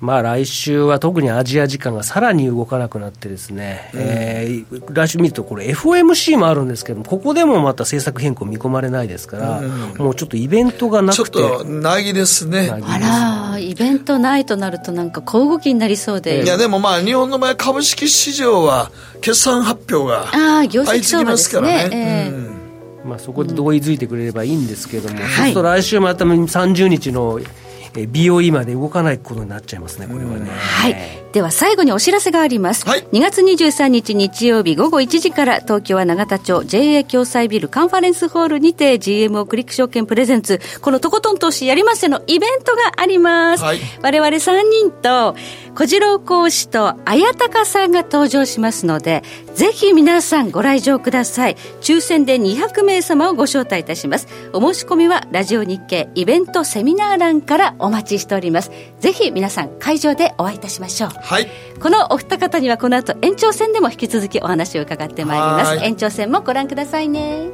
[0.00, 9.60] まあ来週は特にアジア時間がさらに動かなくなってですね、えー来週見るとこれ FOMC もあるんですけどもここでもまた政策変更見込まれないですから、
[9.98, 12.70] もうちょっとイベントがなちょっくてと、なぎですね。
[12.70, 16.44] あらイベントないとなるとなんか小動きになりそうで。
[16.44, 18.90] いや、でもまあ、日本の場合、株式市場は、
[19.20, 21.88] 決算発表が相次ぎますすからね。
[21.88, 22.30] ね、ええ。
[22.30, 23.10] うん。
[23.10, 25.48] まあ、そこで同意づいてくれればいいんですけども、そうすはい。
[25.50, 27.67] ると来週また30日のえー
[28.06, 30.50] BOE まで動かないことになっちゃいますね、これはね。
[30.50, 30.96] はい。
[31.32, 32.86] では最後にお知らせがあります。
[32.86, 43.64] はい2月23日日曜日午後1時から東京は永田町 JA 共済ビルカンファレンスホールにて GMO クリック証券プレゼンツこのとことん投資やりませのイベントがあります。
[43.64, 45.36] はい我々3人と
[45.74, 49.22] 小次郎講師と綾鷹さんが登場しますので
[49.54, 51.56] ぜひ皆さんご来場ください。
[51.80, 54.28] 抽選で200名様をご招待いたします。
[54.52, 58.70] お申し込みはラジオ日経イベントセミナー欄からお待ちしております。
[59.00, 61.17] ぜひ皆さん会場でお会いいたしましょう。
[61.20, 61.48] はい、
[61.80, 65.84] このお二方にはこの後延長戦でも引き続きお話を伺ってまいります。
[65.84, 67.48] 延長戦もご覧くださいね。